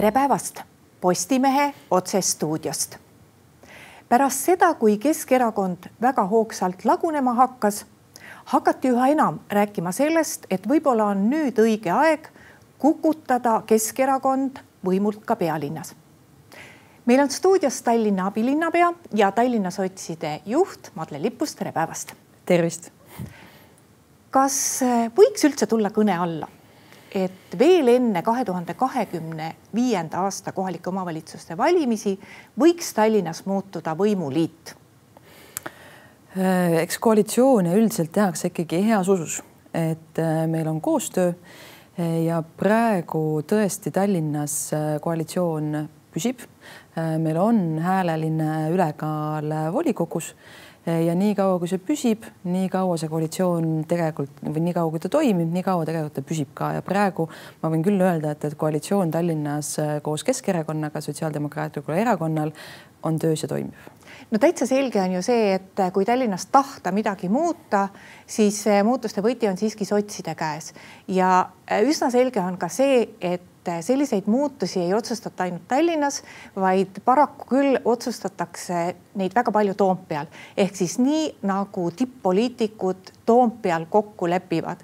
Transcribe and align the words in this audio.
tere 0.00 0.10
päevast 0.10 0.60
Postimehe 1.00 1.74
otsestuudiost. 1.90 2.96
pärast 4.08 4.44
seda, 4.44 4.74
kui 4.74 4.98
Keskerakond 4.98 5.90
väga 6.00 6.24
hoogsalt 6.26 6.84
lagunema 6.84 7.34
hakkas, 7.34 7.84
hakati 8.44 8.88
üha 8.88 9.08
enam 9.12 9.40
rääkima 9.50 9.92
sellest, 9.92 10.46
et 10.50 10.64
võib-olla 10.68 11.10
on 11.12 11.26
nüüd 11.30 11.60
õige 11.60 11.92
aeg 11.92 12.30
kukutada 12.78 13.58
Keskerakond 13.66 14.62
võimult 14.86 15.20
ka 15.24 15.36
pealinnas. 15.36 15.92
meil 17.04 17.20
on 17.20 17.30
stuudios 17.30 17.82
Tallinna 17.82 18.26
abilinnapea 18.26 18.92
ja 19.14 19.32
Tallinna 19.32 19.70
sotside 19.70 20.40
juht 20.46 20.90
Madle 20.94 21.22
Lippus, 21.22 21.54
tere 21.54 21.72
päevast. 21.72 22.14
tervist. 22.46 22.90
kas 24.30 24.80
võiks 25.16 25.44
üldse 25.44 25.66
tulla 25.66 25.90
kõne 25.90 26.16
alla 26.16 26.48
et 27.14 27.58
veel 27.58 27.88
enne 27.88 28.22
kahe 28.22 28.44
tuhande 28.44 28.74
kahekümne 28.78 29.54
viienda 29.74 30.24
aasta 30.24 30.52
kohalike 30.52 30.90
omavalitsuste 30.90 31.56
valimisi 31.58 32.14
võiks 32.60 32.94
Tallinnas 32.94 33.44
muutuda 33.46 33.96
võimuliit? 33.98 34.74
Äh, 36.38 36.76
eks 36.84 37.00
koalitsioone 37.02 37.74
üldiselt 37.74 38.12
tehakse 38.14 38.52
ikkagi 38.52 38.84
heas 38.86 39.08
usus, 39.10 39.40
et 39.74 40.18
äh, 40.22 40.44
meil 40.46 40.68
on 40.70 40.78
koostöö 40.80 41.32
äh, 41.32 42.20
ja 42.22 42.38
praegu 42.42 43.42
tõesti 43.42 43.90
Tallinnas 43.90 44.70
koalitsioon 45.02 45.88
püsib. 46.14 46.46
meil 47.18 47.36
on 47.38 47.78
hääleline 47.78 48.70
ülekaal 48.74 49.52
volikogus 49.72 50.34
ja 50.86 51.14
niikaua, 51.14 51.58
kui 51.60 51.68
see 51.68 51.80
püsib, 51.84 52.24
nii 52.48 52.68
kaua 52.72 52.96
see 53.00 53.10
koalitsioon 53.12 53.84
tegelikult 53.88 54.40
või 54.46 54.64
nii 54.64 54.74
kaua, 54.76 54.92
kui 54.94 55.02
ta 55.02 55.10
toimib, 55.12 55.50
nii 55.52 55.64
kaua 55.66 55.86
tegelikult 55.88 56.16
ta 56.16 56.24
püsib 56.26 56.54
ka. 56.56 56.72
Ja 56.78 56.84
praegu 56.84 57.28
ma 57.62 57.70
võin 57.72 57.84
küll 57.84 58.00
öelda, 58.00 58.32
et, 58.32 58.46
et 58.48 58.56
koalitsioon 58.60 59.12
Tallinnas 59.12 59.74
eh, 59.82 59.96
koos 60.04 60.24
Keskerakonnaga, 60.26 61.02
Sotsiaaldemokraatlikul 61.04 61.98
Erakonnal 62.00 62.54
on 63.04 63.18
töös 63.20 63.44
ja 63.44 63.48
toimib. 63.48 63.76
No 64.30 64.38
täitsa 64.38 64.66
selge 64.68 65.00
on 65.02 65.12
ju 65.16 65.22
see, 65.26 65.54
et 65.56 65.80
kui 65.92 66.06
Tallinnas 66.06 66.46
tahta 66.52 66.92
midagi 66.94 67.28
muuta, 67.28 67.88
siis 68.30 68.62
muutuste 68.86 69.24
võti 69.24 69.48
on 69.50 69.58
siiski 69.58 69.84
sotside 69.88 70.36
käes. 70.38 70.72
Ja 71.08 71.50
üsna 71.82 72.12
selge 72.14 72.40
on 72.40 72.58
ka 72.60 72.68
see, 72.72 73.08
et 73.20 73.49
et 73.78 73.86
selliseid 73.86 74.26
muutusi 74.26 74.80
ei 74.80 74.94
otsustata 74.94 75.46
ainult 75.46 75.68
Tallinnas, 75.68 76.22
vaid 76.56 77.00
paraku 77.04 77.46
küll 77.54 77.78
otsustatakse 77.84 78.82
neid 79.20 79.34
väga 79.34 79.52
palju 79.52 79.74
Toompeal 79.74 80.28
ehk 80.56 80.76
siis 80.76 80.98
nii 81.02 81.26
nagu 81.46 81.90
tipp-poliitikud 81.96 83.14
Toompeal 83.26 83.84
kokku 83.90 84.28
lepivad. 84.30 84.76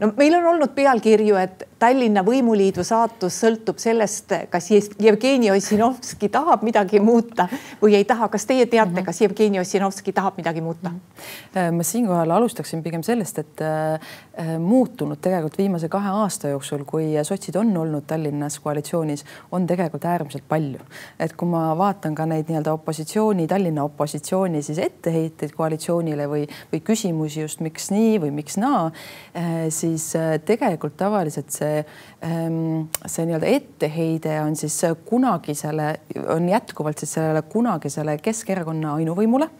no 0.00 0.12
meil 0.16 0.34
on 0.34 0.46
olnud 0.54 0.74
pealkirju, 0.74 1.36
et 1.36 1.68
Tallinna 1.78 2.22
võimuliidu 2.26 2.84
saatus 2.86 3.36
sõltub 3.42 3.78
sellest, 3.82 4.32
kas 4.50 4.70
Jevgeni 4.70 5.50
Ossinovski 5.50 6.28
tahab 6.28 6.62
midagi 6.66 7.00
muuta 7.00 7.48
või 7.82 7.94
ei 7.98 8.04
taha. 8.04 8.28
kas 8.28 8.46
teie 8.46 8.66
teate, 8.66 8.94
mhm. 8.94 9.04
kas 9.04 9.20
Jevgeni 9.20 9.60
Ossinovski 9.60 10.12
tahab 10.12 10.38
midagi 10.38 10.60
muuta? 10.60 10.90
Mhm. 10.90 11.76
ma 11.76 11.82
siinkohal 11.82 12.30
alustaksin 12.30 12.82
pigem 12.82 13.02
sellest, 13.02 13.38
et 13.38 13.60
äh, 13.60 14.58
muutunud 14.58 15.18
tegelikult 15.20 15.58
viimase 15.58 15.88
kahe 15.88 16.08
aasta 16.08 16.48
jooksul, 16.48 16.84
kui 16.84 17.12
sotsid 17.22 17.56
on 17.56 17.76
olnud 17.76 18.06
Tallinnas 18.06 18.31
Tallinnas 18.32 18.60
koalitsioonis 18.60 19.24
on 19.52 19.66
tegelikult 19.66 20.04
äärmiselt 20.04 20.44
palju. 20.48 20.80
et 21.20 21.32
kui 21.36 21.48
ma 21.48 21.76
vaatan 21.76 22.14
ka 22.14 22.24
neid 22.26 22.48
nii-öelda 22.48 22.72
opositsiooni, 22.72 23.46
Tallinna 23.46 23.84
opositsiooni 23.84 24.62
siis 24.62 24.78
etteheiteid 24.78 25.52
koalitsioonile 25.52 26.26
või, 26.30 26.46
või 26.72 26.80
küsimusi 26.80 27.42
just 27.42 27.60
miks 27.60 27.90
nii 27.92 28.16
või 28.22 28.30
miks 28.32 28.56
naa, 28.56 28.90
eh, 29.34 29.68
siis 29.68 30.14
eh, 30.16 30.38
tegelikult 30.44 30.96
tavaliselt 30.96 31.52
see, 31.52 31.84
ehm, 32.24 32.88
see 33.04 33.28
nii-öelda 33.28 33.52
etteheide 33.52 34.40
on 34.40 34.56
siis 34.56 34.80
kunagisele, 35.04 35.92
on 36.32 36.48
jätkuvalt 36.48 37.04
siis 37.04 37.12
sellele 37.18 37.42
kunagisele 37.52 38.16
Keskerakonna 38.22 38.94
ainuvõimule 38.96 39.50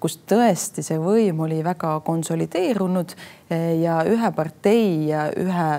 kus 0.00 0.18
tõesti 0.28 0.84
see 0.86 0.98
võim 1.02 1.40
oli 1.42 1.58
väga 1.64 1.98
konsolideerunud 2.06 3.14
eh, 3.50 3.80
ja 3.82 4.02
ühe 4.06 4.30
partei 4.36 5.08
ja 5.10 5.28
ühe 5.34 5.70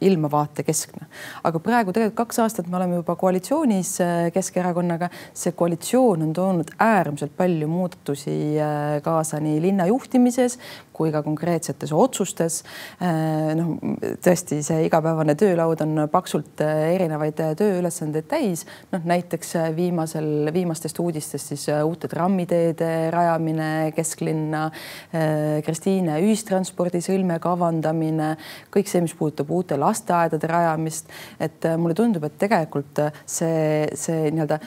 ilmavaate 0.00 0.62
keskne. 0.62 1.06
aga 1.44 1.58
praegu 1.58 1.92
tegelikult 1.92 2.18
kaks 2.18 2.38
aastat 2.44 2.68
me 2.70 2.76
oleme 2.76 2.98
juba 3.00 3.16
koalitsioonis 3.16 3.92
eh, 4.00 4.30
Keskerakonnaga. 4.34 5.10
see 5.34 5.52
koalitsioon 5.52 6.22
on 6.22 6.32
toonud 6.32 6.74
äärmiselt 6.78 7.36
palju 7.36 7.68
muudatusi 7.68 8.36
eh, 8.56 9.00
kaasa 9.02 9.40
nii 9.40 9.60
linna 9.62 9.86
juhtimises 9.86 10.58
kui 10.98 11.12
ka 11.14 11.22
konkreetsetes 11.22 11.92
otsustes. 11.94 12.62
noh, 13.58 13.74
tõesti, 14.24 14.60
see 14.66 14.84
igapäevane 14.86 15.34
töölaud 15.38 15.80
on 15.84 16.04
paksult 16.10 16.60
erinevaid 16.64 17.38
tööülesandeid 17.58 18.28
täis. 18.28 18.66
noh, 18.92 19.04
näiteks 19.04 19.54
viimasel, 19.76 20.50
viimastest 20.52 20.98
uudistest 20.98 21.54
siis 21.54 21.68
uute 21.84 22.08
trammiteede 22.08 23.10
rajamine 23.10 23.92
kesklinna, 23.96 24.68
äh, 25.14 25.60
Kristiine 25.64 26.18
ühistranspordisõlme 26.24 27.38
kavandamine, 27.42 28.34
kõik 28.74 28.90
see, 28.90 29.02
mis 29.04 29.14
puudutab 29.18 29.50
uute 29.54 29.78
lasteaedade 29.80 30.50
rajamist, 30.50 31.10
et 31.40 31.64
äh, 31.68 31.78
mulle 31.80 31.96
tundub, 31.98 32.26
et 32.28 32.38
tegelikult 32.40 33.02
äh, 33.04 33.22
see, 33.26 33.86
see 33.98 34.30
nii-öelda 34.34 34.60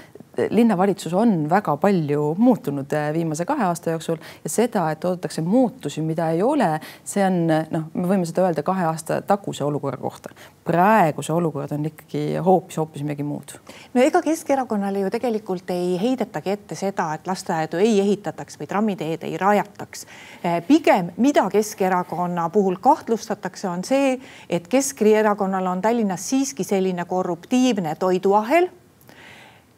linnavalitsus 0.50 1.14
on 1.14 1.50
väga 1.50 1.76
palju 1.78 2.36
muutunud 2.38 2.94
äh, 2.94 3.14
viimase 3.14 3.46
kahe 3.46 3.64
aasta 3.64 3.92
jooksul 3.92 4.18
ja 4.44 4.50
seda, 4.50 4.86
et 4.92 5.04
oodatakse 5.06 5.42
muutusi, 5.42 6.02
mida 6.02 6.30
ei 6.32 6.44
ole, 6.44 6.70
see 7.04 7.24
on 7.26 7.42
noh, 7.48 7.90
me 7.94 8.08
võime 8.08 8.28
seda 8.28 8.46
öelda 8.48 8.64
kahe 8.64 8.86
aasta 8.88 9.22
taguse 9.28 9.64
olukorra 9.64 10.00
kohta. 10.02 10.30
praeguse 10.64 11.34
olukord 11.34 11.72
on 11.72 11.86
ikkagi 11.90 12.38
hoopis, 12.46 12.78
hoopis 12.78 13.04
midagi 13.04 13.24
muud. 13.28 13.58
no 13.94 14.02
ega 14.02 14.22
Keskerakonnale 14.22 15.04
ju 15.04 15.10
tegelikult 15.10 15.70
ei 15.70 15.98
heidetagi 16.02 16.56
ette 16.56 16.76
seda, 16.76 17.14
et 17.14 17.28
lasteaedu 17.28 17.82
ei 17.82 18.00
ehitataks 18.00 18.60
või 18.60 18.68
trammiteed 18.68 19.24
ei 19.28 19.38
rajataks. 19.38 20.06
Äh, 20.46 20.62
pigem, 20.68 21.12
mida 21.18 21.50
Keskerakonna 21.50 22.50
puhul 22.50 22.80
kahtlustatakse, 22.82 23.68
on 23.68 23.84
see, 23.84 24.20
et 24.50 24.68
Keskerakonnal 24.68 25.68
on 25.68 25.82
Tallinnas 25.82 26.30
siiski 26.30 26.64
selline 26.64 27.06
korruptiivne 27.06 27.96
toiduahel 28.00 28.70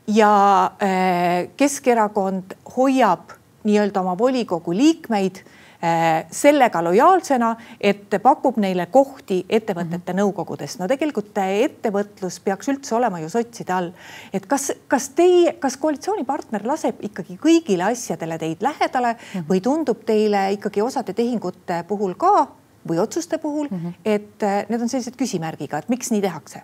ja 0.07 0.65
äh, 0.81 1.49
Keskerakond 1.57 2.57
hoiab 2.77 3.35
nii-öelda 3.63 4.01
oma 4.01 4.17
volikogu 4.17 4.73
liikmeid 4.75 5.37
äh, 5.39 6.25
sellega 6.31 6.83
lojaalsena, 6.83 7.55
et 7.81 8.15
pakub 8.23 8.57
neile 8.59 8.85
kohti 8.91 9.45
ettevõtete 9.49 10.13
mm 10.13 10.19
-hmm. 10.19 10.21
nõukogudes. 10.21 10.79
no 10.79 10.87
tegelikult 10.87 11.37
ettevõtlus 11.37 12.39
peaks 12.39 12.67
üldse 12.67 12.95
olema 12.95 13.19
ju 13.19 13.29
sotside 13.29 13.73
all. 13.73 13.91
et 14.33 14.45
kas, 14.45 14.71
kas 14.87 15.09
teie, 15.09 15.53
kas 15.53 15.77
koalitsioonipartner 15.77 16.67
laseb 16.67 16.95
ikkagi 17.01 17.37
kõigile 17.37 17.83
asjadele 17.91 18.37
teid 18.37 18.61
lähedale 18.61 19.13
mm 19.13 19.39
-hmm. 19.39 19.45
või 19.49 19.61
tundub 19.61 20.03
teile 20.05 20.51
ikkagi 20.51 20.81
osade 20.81 21.13
tehingute 21.13 21.83
puhul 21.87 22.13
ka 22.13 22.47
või 22.89 22.99
otsuste 22.99 23.37
puhul 23.37 23.67
mm, 23.71 23.77
-hmm. 23.77 23.93
et 24.05 24.43
äh, 24.43 24.65
need 24.69 24.81
on 24.81 24.89
sellised 24.89 25.15
küsimärgiga, 25.15 25.77
et 25.77 25.89
miks 25.89 26.11
nii 26.11 26.21
tehakse? 26.21 26.61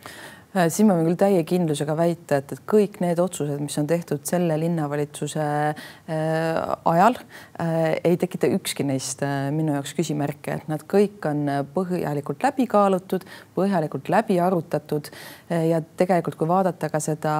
Äh, 0.49 0.65
siin 0.73 0.87
ma 0.89 0.95
võin 0.97 1.11
küll 1.11 1.17
täie 1.21 1.43
kindlusega 1.45 1.93
väita, 1.93 2.39
et, 2.41 2.55
et 2.55 2.61
kõik 2.65 2.95
need 3.03 3.19
otsused, 3.21 3.59
mis 3.61 3.75
on 3.77 3.85
tehtud 3.89 4.23
selle 4.25 4.55
linnavalitsuse 4.57 5.43
äh, 5.45 6.55
ajal 6.89 7.19
äh,, 7.61 7.99
ei 8.01 8.17
tekita 8.17 8.49
ükski 8.55 8.81
neist 8.88 9.21
minu 9.53 9.75
jaoks 9.75 9.93
küsimärke, 9.93 10.55
et 10.57 10.71
nad 10.71 10.81
kõik 10.89 11.27
on 11.29 11.43
põhjalikult 11.75 12.41
läbi 12.47 12.65
kaalutud, 12.71 13.27
põhjalikult 13.53 14.09
läbi 14.09 14.39
arutatud 14.41 15.11
ja 15.49 15.83
tegelikult, 16.01 16.39
kui 16.39 16.49
vaadata 16.49 16.89
ka 16.89 17.01
seda 17.03 17.35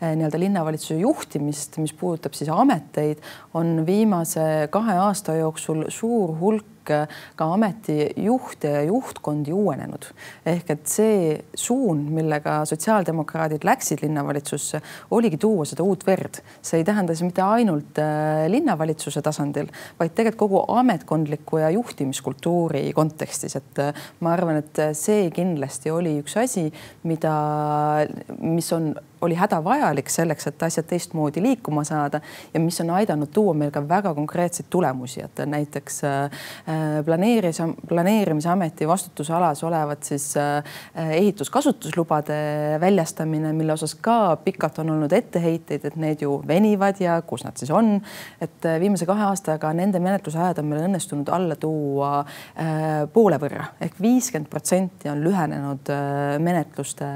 nii-öelda 0.00 0.40
linnavalitsuse 0.40 0.96
juhtimist, 1.02 1.76
mis 1.82 1.92
puudutab 1.92 2.36
siis 2.38 2.48
ameteid, 2.52 3.20
on 3.58 3.82
viimase 3.84 4.70
kahe 4.72 4.96
aasta 5.04 5.36
jooksul 5.36 5.84
suur 5.92 6.32
hulk 6.40 6.77
ka 7.38 7.48
ametijuhte 7.54 8.70
ja 8.74 8.82
juhtkondi 8.88 9.52
uuenenud. 9.52 10.10
ehk 10.46 10.70
et 10.70 10.86
see 10.86 11.38
suund, 11.54 12.10
millega 12.14 12.60
sotsiaaldemokraadid 12.68 13.64
läksid 13.64 14.02
linnavalitsusse, 14.02 14.80
oligi 15.10 15.36
tuua 15.36 15.64
seda 15.68 15.82
uut 15.82 16.06
verd. 16.06 16.40
see 16.62 16.80
ei 16.80 16.84
tähenda 16.84 17.14
siis 17.14 17.26
mitte 17.28 17.42
ainult 17.42 17.98
äh, 18.02 18.46
linnavalitsuse 18.48 19.22
tasandil, 19.22 19.70
vaid 19.98 20.14
tegelikult 20.14 20.38
kogu 20.38 20.64
ametkondliku 20.78 21.58
ja 21.58 21.70
juhtimiskultuuri 21.74 22.92
kontekstis, 22.94 23.56
et 23.58 23.82
äh, 23.82 24.08
ma 24.20 24.32
arvan, 24.36 24.62
et 24.62 24.82
see 24.96 25.28
kindlasti 25.34 25.90
oli 25.90 26.18
üks 26.22 26.36
asi, 26.40 26.68
mida, 27.08 27.34
mis 28.38 28.72
on 28.72 28.92
oli 29.20 29.34
hädavajalik 29.34 30.08
selleks, 30.10 30.46
et 30.46 30.62
asjad 30.62 30.86
teistmoodi 30.88 31.42
liikuma 31.42 31.84
saada 31.84 32.20
ja 32.54 32.60
mis 32.60 32.80
on 32.80 32.90
aidanud 32.90 33.30
tuua 33.34 33.54
meil 33.54 33.70
ka 33.74 33.82
väga 33.88 34.14
konkreetseid 34.14 34.68
tulemusi, 34.70 35.22
et 35.24 35.42
näiteks 35.46 36.00
äh, 36.04 36.38
planeerimis, 37.04 37.62
planeerimisameti 37.88 38.88
vastutusalas 38.88 39.64
olevat 39.64 40.02
siis 40.02 40.36
äh, 40.36 40.64
ehituskasutuslubade 41.10 42.38
väljastamine, 42.80 43.52
mille 43.52 43.72
osas 43.72 43.94
ka 43.94 44.36
pikalt 44.44 44.78
on 44.78 44.90
olnud 44.90 45.12
etteheiteid, 45.12 45.84
et 45.84 45.96
need 45.96 46.22
ju 46.22 46.38
venivad 46.46 47.00
ja 47.02 47.18
kus 47.22 47.44
nad 47.44 47.56
siis 47.56 47.70
on. 47.70 48.00
et 48.40 48.64
äh, 48.64 48.80
viimase 48.80 49.06
kahe 49.06 49.24
aastaga 49.30 49.72
nende 49.72 49.98
menetlusajad 49.98 50.62
on 50.62 50.70
meil 50.70 50.86
õnnestunud 50.86 51.28
alla 51.32 51.56
tuua 51.56 52.24
poole 53.12 53.36
võrra 53.40 53.64
ehk 53.80 53.98
viiskümmend 54.00 54.48
protsenti 54.50 55.08
on 55.10 55.20
lühenenud 55.22 55.90
menetluste 56.42 57.06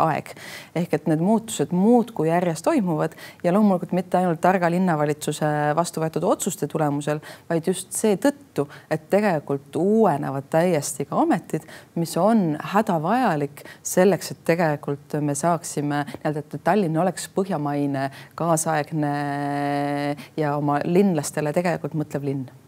aeg 0.00 0.32
ehk 0.74 0.96
et 0.98 1.08
need 1.10 1.22
muutused 1.34 1.72
muudkui 1.74 2.28
järjest 2.28 2.64
toimuvad 2.64 3.14
ja 3.44 3.52
loomulikult 3.52 3.92
mitte 3.96 4.18
ainult 4.20 4.40
targa 4.42 4.70
linnavalitsuse 4.70 5.46
vastu 5.76 6.02
võetud 6.02 6.26
otsuste 6.28 6.68
tulemusel, 6.70 7.20
vaid 7.50 7.66
just 7.70 7.92
seetõttu, 7.96 8.68
et 8.90 9.08
tegelikult 9.10 9.76
uuenevad 9.80 10.46
täiesti 10.52 11.08
ka 11.08 11.18
ametid, 11.24 11.66
mis 11.98 12.14
on 12.20 12.54
hädavajalik 12.74 13.64
selleks, 13.82 14.34
et 14.34 14.44
tegelikult 14.52 15.18
me 15.20 15.34
saaksime 15.38 16.04
nii-öelda, 16.06 16.44
et 16.44 16.60
Tallinn 16.64 17.02
oleks 17.02 17.26
põhjamaine, 17.34 18.10
kaasaegne 18.38 19.14
ja 20.38 20.56
oma 20.58 20.80
linlastele 20.84 21.52
tegelikult 21.56 21.98
mõtlev 21.98 22.30
linn 22.30 22.63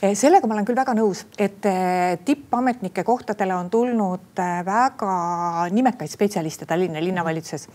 sellega 0.00 0.46
ma 0.46 0.56
olen 0.56 0.66
küll 0.68 0.78
väga 0.78 0.94
nõus, 0.96 1.24
et 1.38 1.64
eh, 1.68 2.16
tippametnike 2.24 3.04
kohtadele 3.06 3.54
on 3.56 3.70
tulnud 3.72 4.42
eh, 4.42 4.58
väga 4.66 5.68
nimekaid 5.72 6.12
spetsialiste 6.12 6.68
Tallinna 6.68 7.02
linnavalitsuses 7.02 7.68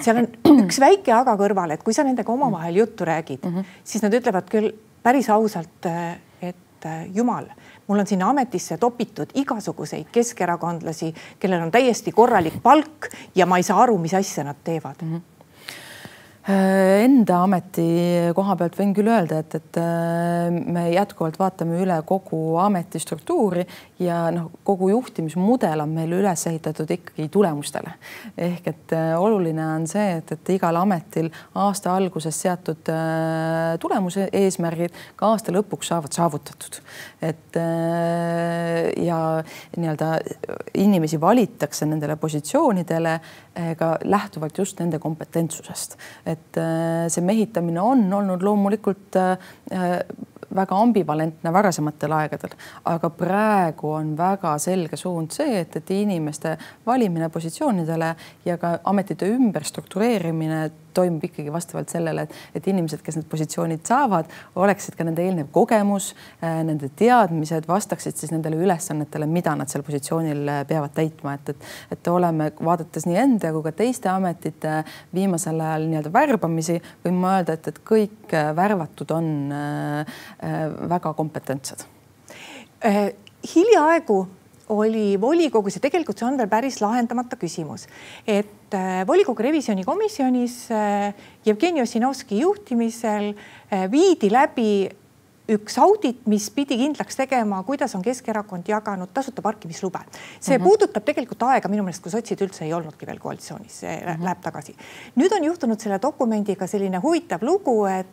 seal 0.00 0.22
on 0.22 0.28
üks 0.64 0.80
väike 0.82 1.12
aga 1.14 1.36
kõrval, 1.38 1.74
et 1.74 1.84
kui 1.84 1.94
sa 1.94 2.04
nendega 2.06 2.32
omavahel 2.32 2.80
juttu 2.82 3.06
räägid 3.06 3.44
mm, 3.44 3.54
-hmm. 3.54 3.76
siis 3.84 4.02
nad 4.02 4.14
ütlevad 4.14 4.48
küll 4.50 4.72
päris 5.02 5.28
ausalt, 5.30 5.86
et 6.40 6.86
jumal, 7.12 7.46
mul 7.86 7.98
on 7.98 8.06
sinna 8.06 8.30
ametisse 8.30 8.78
topitud 8.78 9.30
igasuguseid 9.34 10.08
keskerakondlasi, 10.12 11.14
kellel 11.38 11.62
on 11.62 11.70
täiesti 11.70 12.12
korralik 12.12 12.62
palk 12.62 13.12
ja 13.34 13.46
ma 13.46 13.56
ei 13.56 13.62
saa 13.62 13.82
aru, 13.82 13.98
mis 13.98 14.14
asja 14.14 14.44
nad 14.44 14.56
teevad 14.64 15.02
mm. 15.02 15.14
-hmm 15.14 15.33
enda 16.44 17.38
ameti 17.40 17.84
koha 18.36 18.52
pealt 18.60 18.74
võin 18.76 18.90
küll 18.92 19.08
öelda, 19.08 19.38
et, 19.40 19.54
et 19.56 19.78
äh, 19.80 20.50
me 20.52 20.82
jätkuvalt 20.92 21.38
vaatame 21.40 21.78
üle 21.80 21.96
kogu 22.04 22.58
ameti 22.60 23.00
struktuuri 23.00 23.64
ja 24.04 24.26
noh, 24.34 24.50
kogu 24.66 24.90
juhtimismudel 24.92 25.80
on 25.80 25.94
meil 25.96 26.12
üles 26.12 26.44
ehitatud 26.50 26.90
ikkagi 26.98 27.30
tulemustele. 27.32 27.94
ehk 28.36 28.68
et 28.74 28.92
äh, 28.92 29.14
oluline 29.16 29.64
on 29.64 29.86
see, 29.88 30.18
et, 30.18 30.34
et 30.36 30.52
igal 30.58 30.76
ametil 30.76 31.30
aasta 31.54 31.94
alguses 31.96 32.42
seatud 32.44 32.92
tulemuse 33.80 34.28
eesmärgid 34.32 34.92
ka 35.16 35.32
aasta 35.32 35.54
lõpuks 35.54 35.88
saavad 35.94 36.12
saavutatud. 36.12 36.82
et 37.24 37.56
ja 39.00 39.18
nii-öelda 39.78 40.10
inimesi 40.76 41.20
valitakse 41.20 41.86
nendele 41.86 42.16
positsioonidele 42.20 43.14
ka 43.78 43.90
lähtuvalt 44.04 44.58
just 44.58 44.80
nende 44.82 44.98
kompetentsusest 44.98 45.96
et 46.34 46.60
äh, 46.60 47.06
see 47.12 47.24
mehitamine 47.24 47.82
on 47.82 48.06
olnud 48.20 48.44
loomulikult 48.44 49.18
äh, 49.20 50.04
väga 50.54 50.78
ambivalentne 50.78 51.52
varasematel 51.52 52.14
aegadel, 52.14 52.54
aga 52.90 53.10
praegu 53.10 53.90
on 53.96 54.12
väga 54.18 54.54
selge 54.62 54.98
suund 55.00 55.34
see, 55.34 55.60
et, 55.64 55.76
et 55.80 55.92
inimeste 55.96 56.54
valimine 56.86 57.28
positsioonidele 57.34 58.14
ja 58.46 58.58
ka 58.60 58.76
ametite 58.90 59.28
ümberstruktureerimine 59.34 60.62
toimub 60.94 61.24
ikkagi 61.28 61.52
vastavalt 61.52 61.92
sellele, 61.92 62.26
et, 62.54 62.66
inimesed, 62.70 63.02
kes 63.04 63.18
need 63.18 63.28
positsioonid 63.30 63.84
saavad, 63.86 64.30
oleksid 64.60 64.96
ka 64.98 65.06
nende 65.06 65.24
eelnev 65.24 65.50
kogemus, 65.54 66.12
äh, 66.40 66.60
nende 66.66 66.90
teadmised 66.96 67.68
vastaksid 67.68 68.18
siis 68.18 68.32
nendele 68.34 68.58
ülesannetele, 68.62 69.28
mida 69.30 69.54
nad 69.58 69.70
seal 69.72 69.84
positsioonil 69.86 70.44
äh, 70.50 70.62
peavad 70.68 70.94
täitma, 70.96 71.36
et, 71.38 71.54
et, 71.54 71.66
et 71.96 72.12
oleme 72.12 72.50
vaadates 72.58 73.08
nii 73.08 73.18
enda 73.24 73.52
kui 73.54 73.66
ka 73.66 73.74
teiste 73.76 74.10
ametite 74.12 74.80
viimasel 75.14 75.60
ajal 75.60 75.88
nii-öelda 75.90 76.14
värbamisi, 76.14 76.78
võin 77.04 77.18
ma 77.20 77.38
öelda, 77.38 77.58
et, 77.58 77.72
et 77.72 77.82
kõik 77.86 78.32
äh, 78.34 78.52
värvatud 78.56 79.10
on 79.14 79.32
väga 80.88 81.12
kompetentsed. 81.16 81.84
Hiljaaegu 83.54 84.16
oli 84.68 85.20
volikogus 85.20 85.76
ja 85.76 85.82
tegelikult 85.84 86.20
see 86.20 86.28
on 86.28 86.38
veel 86.40 86.50
päris 86.50 86.80
lahendamata 86.80 87.36
küsimus, 87.40 87.86
et 88.26 88.63
äh, 88.74 89.06
volikogu 89.06 89.42
revisjonikomisjonis 89.42 90.58
äh, 90.70 91.14
Jevgeni 91.46 91.82
Ossinovski 91.82 92.40
juhtimisel 92.40 93.32
äh, 93.34 93.86
viidi 93.90 94.30
läbi 94.32 94.68
üks 95.54 95.76
audit, 95.78 96.22
mis 96.30 96.46
pidi 96.56 96.78
kindlaks 96.80 97.18
tegema, 97.18 97.58
kuidas 97.68 97.92
on 97.94 98.02
Keskerakond 98.04 98.68
jaganud 98.68 99.10
tasuta 99.12 99.42
parkimislube. 99.44 99.98
see 100.40 100.58
mm 100.58 100.62
-hmm. 100.62 100.64
puudutab 100.64 101.04
tegelikult 101.04 101.42
aega 101.42 101.68
minu 101.68 101.82
meelest, 101.82 102.02
kui 102.02 102.12
sotsid 102.12 102.40
üldse 102.40 102.64
ei 102.64 102.72
olnudki 102.72 103.06
veel 103.06 103.18
koalitsioonis, 103.18 103.80
see 103.80 103.96
mm 103.96 104.06
-hmm. 104.06 104.24
läheb 104.24 104.40
tagasi. 104.40 104.76
nüüd 105.16 105.36
on 105.36 105.44
juhtunud 105.44 105.80
selle 105.80 105.98
dokumendiga 106.02 106.66
selline 106.66 106.98
huvitav 106.98 107.42
lugu, 107.42 107.84
et 107.86 108.06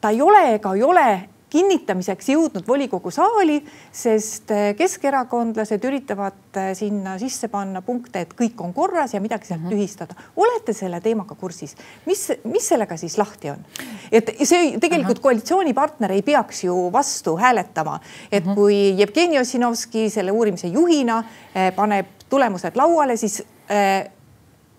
ta 0.00 0.10
ei 0.10 0.22
ole 0.22 0.54
ega 0.54 0.74
ei 0.74 0.82
ole 0.82 1.28
kinnitamiseks 1.50 2.28
jõudnud 2.32 2.66
volikogu 2.66 3.10
saali, 3.14 3.60
sest 3.94 4.50
eh, 4.54 4.72
keskerakondlased 4.78 5.84
üritavad 5.86 6.58
eh, 6.58 6.72
sinna 6.78 7.16
sisse 7.22 7.48
panna 7.52 7.82
punkte, 7.86 8.24
et 8.24 8.34
kõik 8.38 8.60
on 8.64 8.74
korras 8.74 9.14
ja 9.14 9.20
midagi 9.22 9.46
sealt 9.46 9.62
mm 9.62 9.68
-hmm. 9.68 9.76
tühistada. 9.76 10.14
olete 10.36 10.72
selle 10.72 11.00
teemaga 11.00 11.34
kursis, 11.34 11.76
mis, 12.06 12.32
mis 12.44 12.68
sellega 12.68 12.96
siis 12.96 13.18
lahti 13.18 13.50
on? 13.50 13.64
et 14.12 14.30
see 14.42 14.78
tegelikult 14.78 15.16
mm 15.16 15.18
-hmm. 15.18 15.22
koalitsioonipartner 15.22 16.12
ei 16.12 16.22
peaks 16.22 16.64
ju 16.64 16.92
vastu 16.92 17.36
hääletama, 17.36 18.00
et 18.32 18.44
mm 18.44 18.50
-hmm. 18.50 18.54
kui 18.54 18.94
Jevgeni 18.98 19.38
Ossinovski 19.38 20.10
selle 20.10 20.32
uurimise 20.32 20.66
juhina 20.66 21.24
eh, 21.54 21.74
paneb 21.74 22.06
tulemused 22.28 22.76
lauale, 22.76 23.16
siis 23.16 23.42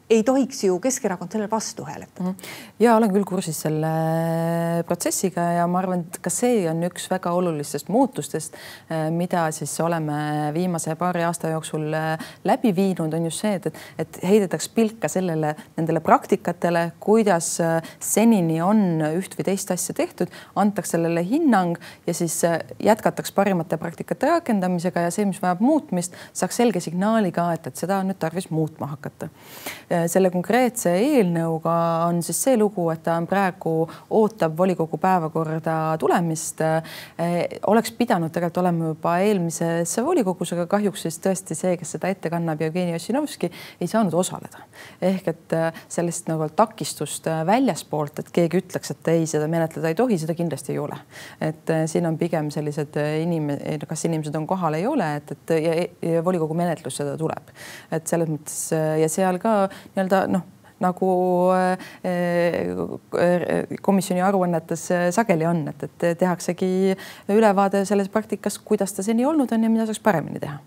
ei 0.10 0.24
tohiks 0.24 0.64
ju 0.64 0.80
Keskerakond 0.80 1.32
sellele 1.32 1.52
vastu 1.52 1.84
hääletada. 1.86 2.24
Mhm. 2.24 2.36
ja 2.80 2.96
olen 2.96 3.12
küll 3.12 3.26
kursis 3.28 3.60
selle 3.62 3.88
protsessiga 4.88 5.42
ja 5.58 5.68
ma 5.68 5.82
arvan, 5.82 6.06
et 6.08 6.20
ka 6.24 6.32
see 6.32 6.64
on 6.70 6.84
üks 6.88 7.10
väga 7.12 7.32
olulistest 7.36 7.90
muutustest, 7.92 8.56
eh, 8.90 9.10
mida 9.12 9.50
siis 9.52 9.74
oleme 9.84 10.52
viimase 10.54 10.96
paari 10.96 11.26
aasta 11.28 11.52
jooksul 11.52 11.94
eh, 11.94 12.30
läbi 12.48 12.72
viinud, 12.76 13.14
on 13.14 13.26
just 13.28 13.44
see, 13.44 13.54
et, 13.60 13.68
et, 13.68 13.82
et 14.00 14.20
heidetaks 14.24 14.70
pilka 14.70 15.10
sellele, 15.12 15.54
nendele 15.78 16.00
praktikatele, 16.00 16.92
kuidas 17.04 17.60
eh, 17.60 17.92
senini 18.00 18.62
on 18.64 19.04
üht 19.12 19.36
või 19.36 19.50
teist 19.52 19.76
asja 19.76 19.96
tehtud, 19.98 20.32
antaks 20.56 20.96
sellele 20.96 21.24
hinnang 21.28 21.76
ja 22.08 22.16
siis 22.16 22.40
jätkataks 22.80 23.36
parimate 23.36 23.78
praktikate 23.78 24.32
rakendamisega 24.32 25.08
ja 25.08 25.12
see, 25.12 25.28
mis 25.28 25.42
vajab 25.44 25.60
muutmist, 25.64 26.16
saaks 26.34 26.64
selge 26.64 26.80
signaali 26.84 27.34
ka, 27.36 27.52
et, 27.58 27.68
et 27.68 27.86
seda 27.86 28.00
on 28.00 28.12
nüüd 28.12 28.22
tarvis 28.22 28.50
muutma 28.54 28.88
hakata 28.96 29.28
selle 30.12 30.30
konkreetse 30.34 30.92
eelnõuga 31.00 31.74
on 32.08 32.22
siis 32.26 32.40
see 32.48 32.58
lugu, 32.60 32.88
et 32.94 33.02
ta 33.06 33.16
on 33.20 33.28
praegu, 33.30 33.74
ootab 34.18 34.56
volikogu 34.58 35.00
päevakorda 35.02 35.76
tulemist. 36.02 36.62
Äh, 36.62 37.46
oleks 37.68 37.92
pidanud 37.98 38.34
tegelikult 38.34 38.62
olema 38.64 38.92
juba 38.92 39.18
eelmises 39.26 39.96
volikogus, 40.04 40.54
aga 40.56 40.68
kahjuks 40.72 41.06
siis 41.08 41.20
tõesti 41.24 41.58
see, 41.58 41.76
kes 41.80 41.96
seda 41.98 42.12
ette 42.14 42.32
kannab, 42.34 42.62
Jevgeni 42.62 42.96
Ossinovski 42.98 43.50
ei 43.82 43.90
saanud 43.90 44.14
osaleda. 44.18 44.64
ehk 45.02 45.28
et 45.34 45.56
äh, 45.58 45.82
sellest 45.90 46.30
nagu 46.32 46.48
takistust 46.56 47.28
väljaspoolt, 47.46 48.20
et 48.20 48.32
keegi 48.34 48.62
ütleks, 48.62 48.92
et 48.94 49.12
ei, 49.14 49.26
seda 49.30 49.48
menetleda 49.52 49.92
ei 49.92 49.98
tohi, 49.98 50.18
seda 50.22 50.36
kindlasti 50.38 50.74
ei 50.76 50.80
ole. 50.80 50.98
et 51.42 51.74
siin 51.88 52.06
on 52.06 52.18
pigem 52.18 52.52
sellised 52.54 52.98
inim-, 53.24 53.54
kas 53.88 54.06
inimesed 54.06 54.36
on 54.36 54.48
kohal, 54.48 54.78
ei 54.78 54.88
ole, 54.88 55.10
et, 55.22 55.32
et 55.36 55.56
ja, 55.64 55.76
ja 56.14 56.24
volikogu 56.26 56.56
menetlus 56.58 57.00
seda 57.02 57.18
tuleb. 57.20 57.52
et 57.92 58.08
selles 58.08 58.30
mõttes 58.30 58.60
ja 59.02 59.10
seal 59.12 59.40
ka 59.42 59.68
nii-öelda 59.96 60.28
noh 60.32 60.54
nagu 60.84 61.12
äh, 61.58 61.78
komisjoni 63.82 64.22
aruannetes 64.22 64.88
sageli 65.16 65.48
on, 65.50 65.64
et, 65.72 65.88
et 65.88 66.20
tehaksegi 66.22 66.96
ülevaade 67.34 67.82
sellest 67.90 68.14
praktikast, 68.14 68.62
kuidas 68.66 68.94
ta 68.94 69.06
seni 69.06 69.26
olnud 69.26 69.52
on 69.52 69.66
ja 69.66 69.74
mida 69.74 69.90
saaks 69.90 70.04
paremini 70.06 70.44
teha 70.44 70.60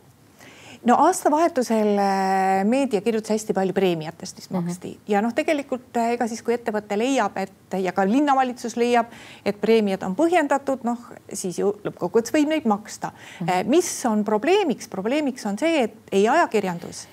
no 0.85 0.97
aastavahetusel 1.05 1.99
äh, 1.99 2.65
meedia 2.65 3.01
kirjutas 3.01 3.35
hästi 3.35 3.55
palju 3.57 3.75
preemiatest, 3.77 4.37
mis 4.37 4.51
mhm. 4.51 4.65
maksti 4.65 4.89
mm 4.89 4.95
-hmm. 4.95 5.13
ja 5.13 5.23
noh, 5.23 5.35
tegelikult 5.35 5.97
äh, 5.97 6.13
ega 6.17 6.27
siis, 6.27 6.43
kui 6.43 6.55
ettevõte 6.55 6.99
leiab, 6.99 7.37
et 7.37 7.79
ja 7.79 7.93
ka 7.93 8.07
linnavalitsus 8.09 8.77
leiab, 8.77 9.07
et 9.45 9.61
preemiad 9.61 10.03
on 10.03 10.17
põhjendatud, 10.17 10.85
noh 10.85 10.99
siis 11.33 11.59
ju 11.59 11.75
lõppkokkuvõttes 11.85 12.33
võib 12.33 12.49
neid 12.49 12.65
maksta 12.65 13.11
mm. 13.11 13.47
-hmm. 13.47 13.69
mis 13.69 14.07
on 14.07 14.25
probleemiks, 14.25 14.89
probleemiks 14.89 15.47
on 15.47 15.59
see, 15.59 15.83
et 15.83 15.95
ei 16.13 16.29
ajakirjandus 16.29 17.09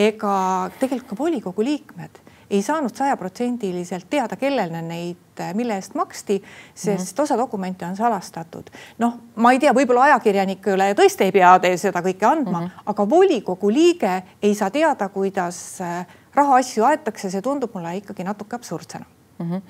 ega 0.00 0.34
tegelikult 0.80 1.12
ka 1.12 1.22
volikogu 1.22 1.64
liikmed 1.66 2.20
ei 2.50 2.62
saanud 2.66 2.94
sajaprotsendiliselt 2.94 4.08
teada, 4.10 4.36
kellele 4.36 4.80
neid, 4.82 5.42
mille 5.54 5.76
eest 5.78 5.94
maksti, 5.94 6.40
sest 6.74 7.14
mm 7.18 7.22
osa 7.22 7.36
dokumente 7.38 7.86
on 7.86 7.96
salastatud. 7.96 8.70
noh, 8.98 9.18
ma 9.36 9.52
ei 9.52 9.58
tea, 9.58 9.72
võib-olla 9.76 10.08
ajakirjanikule 10.08 10.94
tõesti 10.98 11.28
ei 11.28 11.32
pea 11.32 11.52
te 11.58 11.76
seda 11.76 12.02
kõike 12.02 12.26
andma 12.26 12.60
mm, 12.60 12.66
-hmm. 12.66 12.82
aga 12.86 13.08
volikogu 13.08 13.70
liige 13.70 14.22
ei 14.42 14.54
saa 14.54 14.70
teada, 14.70 15.08
kuidas 15.08 15.80
äh, 15.80 16.06
rahaasju 16.34 16.84
aetakse, 16.84 17.30
see 17.30 17.42
tundub 17.42 17.74
mulle 17.74 17.96
ikkagi 17.96 18.24
natuke 18.24 18.56
absurdsena 18.56 19.04
mm. 19.38 19.50
-hmm 19.50 19.62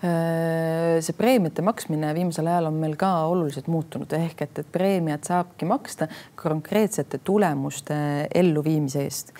see 0.00 1.12
preemiate 1.12 1.60
maksmine 1.60 2.14
viimasel 2.16 2.46
ajal 2.48 2.70
on 2.70 2.76
meil 2.80 2.94
ka 2.96 3.08
oluliselt 3.28 3.66
muutunud 3.68 4.08
ehk 4.16 4.46
et, 4.46 4.60
et 4.62 4.70
preemiat 4.72 5.28
saabki 5.28 5.68
maksta 5.68 6.06
konkreetsete 6.40 7.18
tulemuste 7.24 7.96
elluviimise 8.34 9.02
eest. 9.04 9.34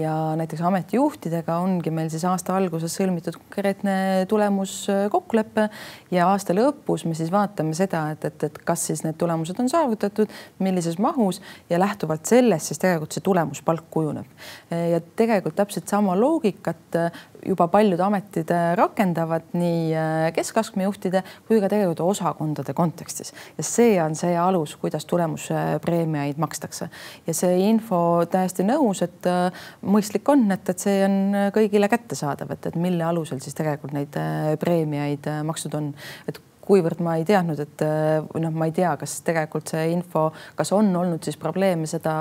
ja 0.00 0.14
näiteks 0.38 0.62
ametijuhtidega 0.62 1.56
ongi 1.62 1.90
meil 1.94 2.06
siis 2.10 2.22
aasta 2.26 2.54
alguses 2.54 2.94
sõlmitud 2.94 3.34
konkreetne 3.40 3.96
tulemuskokkulepe 4.30 5.66
ja 6.14 6.28
aasta 6.30 6.54
lõpus 6.54 7.02
me 7.08 7.18
siis 7.18 7.34
vaatame 7.34 7.74
seda, 7.74 8.06
et, 8.14 8.24
et, 8.30 8.46
et 8.46 8.62
kas 8.66 8.86
siis 8.92 9.02
need 9.02 9.18
tulemused 9.18 9.58
on 9.58 9.70
saavutatud, 9.70 10.30
millises 10.62 11.00
mahus 11.02 11.42
ja 11.70 11.82
lähtuvalt 11.82 12.30
sellest 12.30 12.70
siis 12.70 12.82
tegelikult 12.82 13.18
see 13.18 13.26
tulemuspalk 13.26 13.90
kujuneb. 13.90 14.30
ja 14.70 15.02
tegelikult 15.18 15.58
täpselt 15.58 15.90
sama 15.90 16.14
loogikat 16.18 16.98
juba 17.44 17.66
paljud 17.72 18.00
ametid 18.00 18.50
rakendavad 18.78 19.52
nii 19.56 19.92
keskastme 20.36 20.86
juhtide 20.86 21.24
kui 21.48 21.60
ka 21.62 21.68
tegelikult 21.70 22.02
osakondade 22.04 22.74
kontekstis. 22.76 23.34
Ja 23.58 23.66
see 23.66 23.98
on 24.02 24.16
see 24.18 24.36
alus, 24.38 24.76
kuidas 24.80 25.06
tulemuspreemiaid 25.10 26.40
makstakse. 26.40 26.88
Ja 27.26 27.36
see 27.36 27.60
info 27.68 28.00
täiesti 28.30 28.66
nõus, 28.66 29.04
et 29.06 29.28
mõistlik 29.84 30.28
on, 30.32 30.46
et, 30.54 30.72
et 30.72 30.88
see 30.88 31.04
on 31.06 31.20
kõigile 31.54 31.90
kättesaadav, 31.92 32.56
et, 32.56 32.72
et 32.72 32.80
mille 32.80 33.04
alusel 33.06 33.42
siis 33.44 33.56
tegelikult 33.56 33.94
neid 33.96 34.18
preemiaid 34.60 35.30
makstud 35.46 35.78
on, 35.78 35.92
et 36.28 36.40
kuivõrd 36.64 37.02
ma 37.04 37.18
ei 37.20 37.26
teadnud, 37.28 37.60
et 37.60 37.84
noh, 38.40 38.54
ma 38.56 38.68
ei 38.68 38.74
tea, 38.76 38.94
kas 39.00 39.18
tegelikult 39.26 39.68
see 39.74 39.86
info, 39.92 40.26
kas 40.56 40.72
on 40.76 40.90
olnud 40.96 41.24
siis 41.24 41.38
probleeme 41.40 41.88
seda 41.90 42.14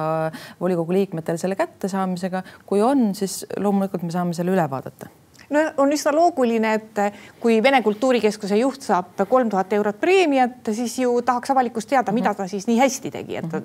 volikogu 0.59 0.95
liikmetel 0.95 1.39
selle 1.41 1.57
kättesaamisega, 1.59 2.43
kui 2.67 2.83
on, 2.83 3.11
siis 3.17 3.43
loomulikult 3.57 4.03
me 4.03 4.15
saame 4.15 4.35
selle 4.37 4.55
üle 4.55 4.65
vaadata. 4.69 5.11
No 5.53 5.61
on 5.77 5.91
üsna 5.93 6.13
loogiline, 6.15 6.73
et 6.79 7.01
kui 7.41 7.59
Vene 7.63 7.81
Kultuurikeskuse 7.85 8.57
juht 8.57 8.85
saab 8.85 9.25
kolm 9.29 9.51
tuhat 9.51 9.73
eurot 9.75 9.99
preemiat, 10.01 10.71
siis 10.73 10.95
ju 11.01 11.19
tahaks 11.25 11.51
avalikkus 11.53 11.87
teada, 11.89 12.13
mida 12.15 12.33
ta 12.37 12.47
siis 12.49 12.67
nii 12.69 12.79
hästi 12.79 13.11
tegi, 13.13 13.37
et 13.41 13.57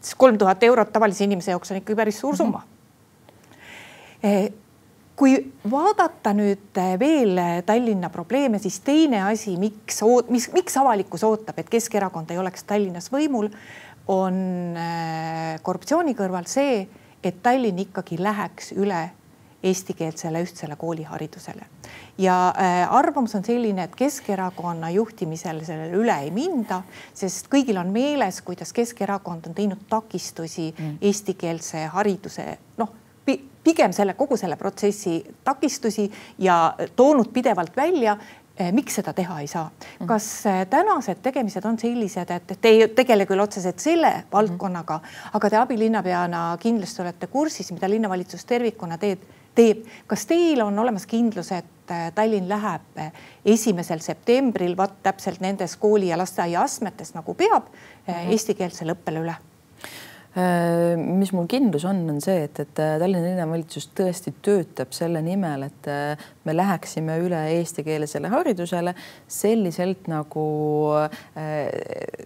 siis 0.00 0.14
kolm 0.20 0.38
tuhat 0.38 0.62
eurot 0.68 0.92
tavalise 0.94 1.24
inimese 1.26 1.54
jaoks 1.54 1.72
on 1.72 1.80
ikkagi 1.80 1.98
päris 1.98 2.20
suur 2.22 2.36
summa. 2.38 2.62
Eh, 4.24 4.52
kui 5.16 5.36
vaadata 5.70 6.32
nüüd 6.34 6.80
veel 6.98 7.38
Tallinna 7.66 8.10
probleeme, 8.10 8.58
siis 8.58 8.80
teine 8.84 9.22
asi, 9.28 9.56
miks, 9.60 10.02
mis, 10.28 10.48
miks 10.54 10.76
avalikkus 10.80 11.24
ootab, 11.26 11.58
et 11.62 11.70
Keskerakond 11.70 12.30
ei 12.34 12.40
oleks 12.42 12.66
Tallinnas 12.66 13.10
võimul, 13.14 13.50
on 14.10 14.38
eh, 14.76 15.58
korruptsiooni 15.62 16.16
kõrval 16.18 16.48
see, 16.50 16.82
et 17.24 17.42
Tallinn 17.42 17.78
ikkagi 17.86 18.18
läheks 18.20 18.74
üle 18.76 19.06
eestikeelsele 19.64 20.42
ühtsele 20.44 20.76
kooliharidusele. 20.76 21.66
ja 22.18 22.54
arvamus 22.90 23.34
on 23.34 23.44
selline, 23.44 23.84
et 23.84 23.94
Keskerakonna 23.96 24.90
juhtimisel 24.90 25.62
sellele 25.64 25.96
üle 25.96 26.16
ei 26.26 26.30
minda, 26.30 26.82
sest 27.14 27.48
kõigil 27.52 27.80
on 27.80 27.88
meeles, 27.92 28.42
kuidas 28.42 28.72
Keskerakond 28.72 29.48
on 29.48 29.54
teinud 29.54 29.86
takistusi 29.88 30.74
mm. 30.78 30.98
eestikeelse 31.00 31.86
hariduse 31.96 32.58
noh 32.76 33.03
pigem 33.64 33.92
selle 33.92 34.14
kogu 34.14 34.36
selle 34.36 34.56
protsessi 34.56 35.18
takistusi 35.44 36.10
ja 36.38 36.74
toonud 36.96 37.32
pidevalt 37.32 37.76
välja, 37.76 38.16
äh, 38.60 38.72
miks 38.72 39.00
seda 39.00 39.12
teha 39.12 39.40
ei 39.40 39.46
saa. 39.46 39.70
Mm. 40.00 40.06
kas 40.06 40.46
äh, 40.46 40.66
tänased 40.70 41.22
tegemised 41.22 41.64
on 41.64 41.78
sellised, 41.78 42.30
et 42.30 42.58
te 42.60 42.68
ei 42.68 42.88
tegele 42.88 43.26
küll 43.26 43.40
otseselt 43.40 43.80
selle 43.80 44.12
valdkonnaga, 44.32 45.00
aga 45.32 45.50
te 45.50 45.56
abilinnapeana 45.56 46.50
kindlasti 46.60 47.02
olete 47.02 47.26
kursis, 47.26 47.72
mida 47.72 47.90
linnavalitsus 47.90 48.44
tervikuna 48.44 48.98
teeb 48.98 49.24
teeb. 49.54 49.86
kas 50.06 50.26
teil 50.26 50.62
on 50.64 50.78
olemas 50.78 51.06
kindlus, 51.06 51.52
et 51.52 51.70
Tallinn 52.14 52.48
läheb 52.48 52.98
äh, 52.98 53.10
esimesel 53.44 54.00
septembril, 54.00 54.72
vaat 54.76 55.02
täpselt 55.04 55.42
nendes 55.44 55.76
kooli 55.76 56.08
ja 56.08 56.16
lasteaia 56.16 56.62
astmetes 56.64 57.12
nagu 57.14 57.34
peab 57.34 57.66
mm 57.68 58.14
-hmm. 58.14 58.30
eestikeelsele 58.32 58.96
õppele 58.96 59.20
üle? 59.20 59.34
Mis 60.34 61.30
mul 61.30 61.46
kindlus 61.46 61.84
on, 61.86 62.00
on 62.10 62.20
see, 62.22 62.46
et, 62.48 62.58
et 62.58 62.72
Tallinna 62.74 63.22
linnavalitsus 63.22 63.86
tõesti 63.94 64.32
töötab 64.42 64.90
selle 64.96 65.22
nimel, 65.22 65.68
et 65.68 65.88
me 66.44 66.56
läheksime 66.56 67.20
üle 67.22 67.38
eestikeelsele 67.60 68.32
haridusele 68.32 68.96
selliselt, 69.30 70.08
nagu 70.10 70.46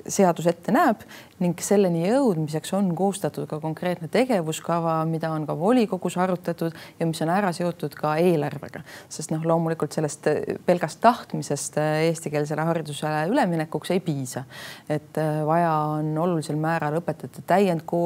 seadus 0.08 0.48
ette 0.48 0.72
näeb 0.72 1.04
ning 1.42 1.60
selleni 1.62 2.02
jõudmiseks 2.02 2.72
on 2.74 2.90
koostatud 2.98 3.46
ka 3.50 3.60
konkreetne 3.62 4.08
tegevuskava, 4.10 4.96
mida 5.06 5.30
on 5.30 5.44
ka 5.46 5.54
volikogus 5.58 6.16
arutatud 6.18 6.74
ja 6.98 7.06
mis 7.06 7.20
on 7.22 7.30
ära 7.32 7.52
seotud 7.54 7.94
ka 7.98 8.16
eelarvega, 8.18 8.82
sest 9.12 9.32
noh, 9.34 9.44
loomulikult 9.46 9.94
sellest 9.94 10.26
pelgast 10.66 11.00
tahtmisest 11.04 11.78
eestikeelsele 12.08 12.66
haridusele 12.70 13.26
üleminekuks 13.30 13.94
ei 13.94 14.02
piisa. 14.02 14.44
et 14.88 15.18
äh, 15.18 15.44
vaja 15.46 15.72
on 15.98 16.10
olulisel 16.18 16.58
määral 16.58 16.98
õpetajate 16.98 17.44
täiendkoolitust, 17.46 17.97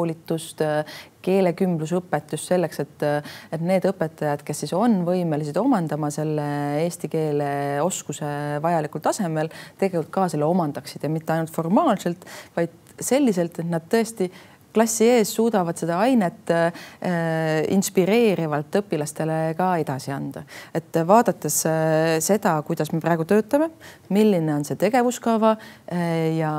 keelekümblusõpetust 1.22 2.50
selleks, 2.50 2.82
et, 2.82 3.04
et 3.54 3.62
need 3.62 3.86
õpetajad, 3.88 4.42
kes 4.46 4.64
siis 4.64 4.74
on 4.76 5.02
võimelised 5.06 5.58
omandama 5.60 6.10
selle 6.14 6.46
eesti 6.82 7.10
keele 7.12 7.50
oskuse 7.84 8.28
vajalikul 8.64 9.04
tasemel, 9.04 9.52
tegelikult 9.80 10.14
ka 10.14 10.28
selle 10.32 10.48
omandaksid 10.48 11.06
ja 11.06 11.12
mitte 11.12 11.36
ainult 11.36 11.54
formaalselt, 11.54 12.26
vaid 12.56 12.74
selliselt, 13.02 13.62
et 13.62 13.70
nad 13.70 13.86
tõesti 13.90 14.28
klassi 14.74 15.08
ees 15.18 15.32
suudavad 15.34 15.78
seda 15.78 15.98
ainet 16.02 16.50
äh, 16.52 16.72
inspireerivalt 17.72 18.80
õpilastele 18.82 19.38
ka 19.58 19.72
edasi 19.82 20.12
anda. 20.14 20.44
et 20.74 20.96
vaadates 21.06 21.58
äh, 21.68 22.18
seda, 22.24 22.54
kuidas 22.66 22.92
me 22.92 23.00
praegu 23.00 23.26
töötame, 23.28 23.70
milline 24.12 24.54
on 24.54 24.64
see 24.66 24.78
tegevuskava 24.80 25.54
äh, 25.56 26.36
ja, 26.38 26.52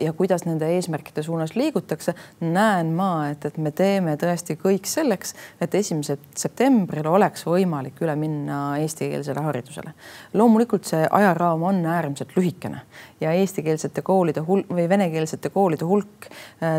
ja 0.00 0.12
kuidas 0.18 0.44
nende 0.48 0.70
eesmärkide 0.76 1.22
suunas 1.22 1.54
liigutakse, 1.58 2.14
näen 2.40 2.92
ma, 2.96 3.28
et, 3.32 3.44
et 3.48 3.58
me 3.58 3.72
teeme 3.72 4.16
tõesti 4.20 4.58
kõik 4.60 4.88
selleks, 4.88 5.34
et 5.60 5.74
esimesel 5.78 6.20
septembril 6.38 7.06
oleks 7.08 7.46
võimalik 7.48 8.02
üle 8.04 8.16
minna 8.18 8.78
eestikeelsele 8.82 9.44
haridusele. 9.46 9.94
loomulikult 10.34 10.88
see 10.88 11.06
ajaraam 11.10 11.62
on 11.70 11.84
äärmiselt 11.86 12.34
lühikene 12.36 12.82
ja 13.20 13.32
eestikeelsete 13.36 14.02
koolide 14.02 14.42
hulk 14.46 14.70
või 14.70 14.88
venekeelsete 14.88 15.50
koolide 15.54 15.86
hulk 15.88 16.28
äh, 16.28 16.78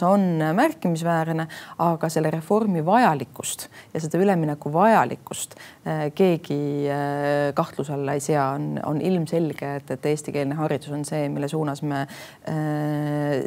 Tallinnas 0.00 0.02
on 0.02 0.56
märkimisväärne, 0.56 1.46
aga 1.78 2.08
selle 2.08 2.30
reformi 2.30 2.82
vajalikkust 2.84 3.68
ja 3.94 4.00
seda 4.00 4.20
ülemineku 4.20 4.72
vajalikkust 4.72 5.56
äh, 5.86 6.08
keegi 6.14 6.88
äh, 6.88 7.52
kahtluse 7.54 7.94
alla 7.94 8.16
ei 8.16 8.24
sea, 8.24 8.50
on, 8.56 8.80
on 8.84 9.00
ilmselge, 9.00 9.76
et, 9.80 9.90
et 9.90 10.10
eestikeelne 10.12 10.58
haridus 10.58 10.92
on 10.94 11.04
see, 11.04 11.28
mille 11.28 11.48
suunas 11.48 11.82
me 11.82 12.06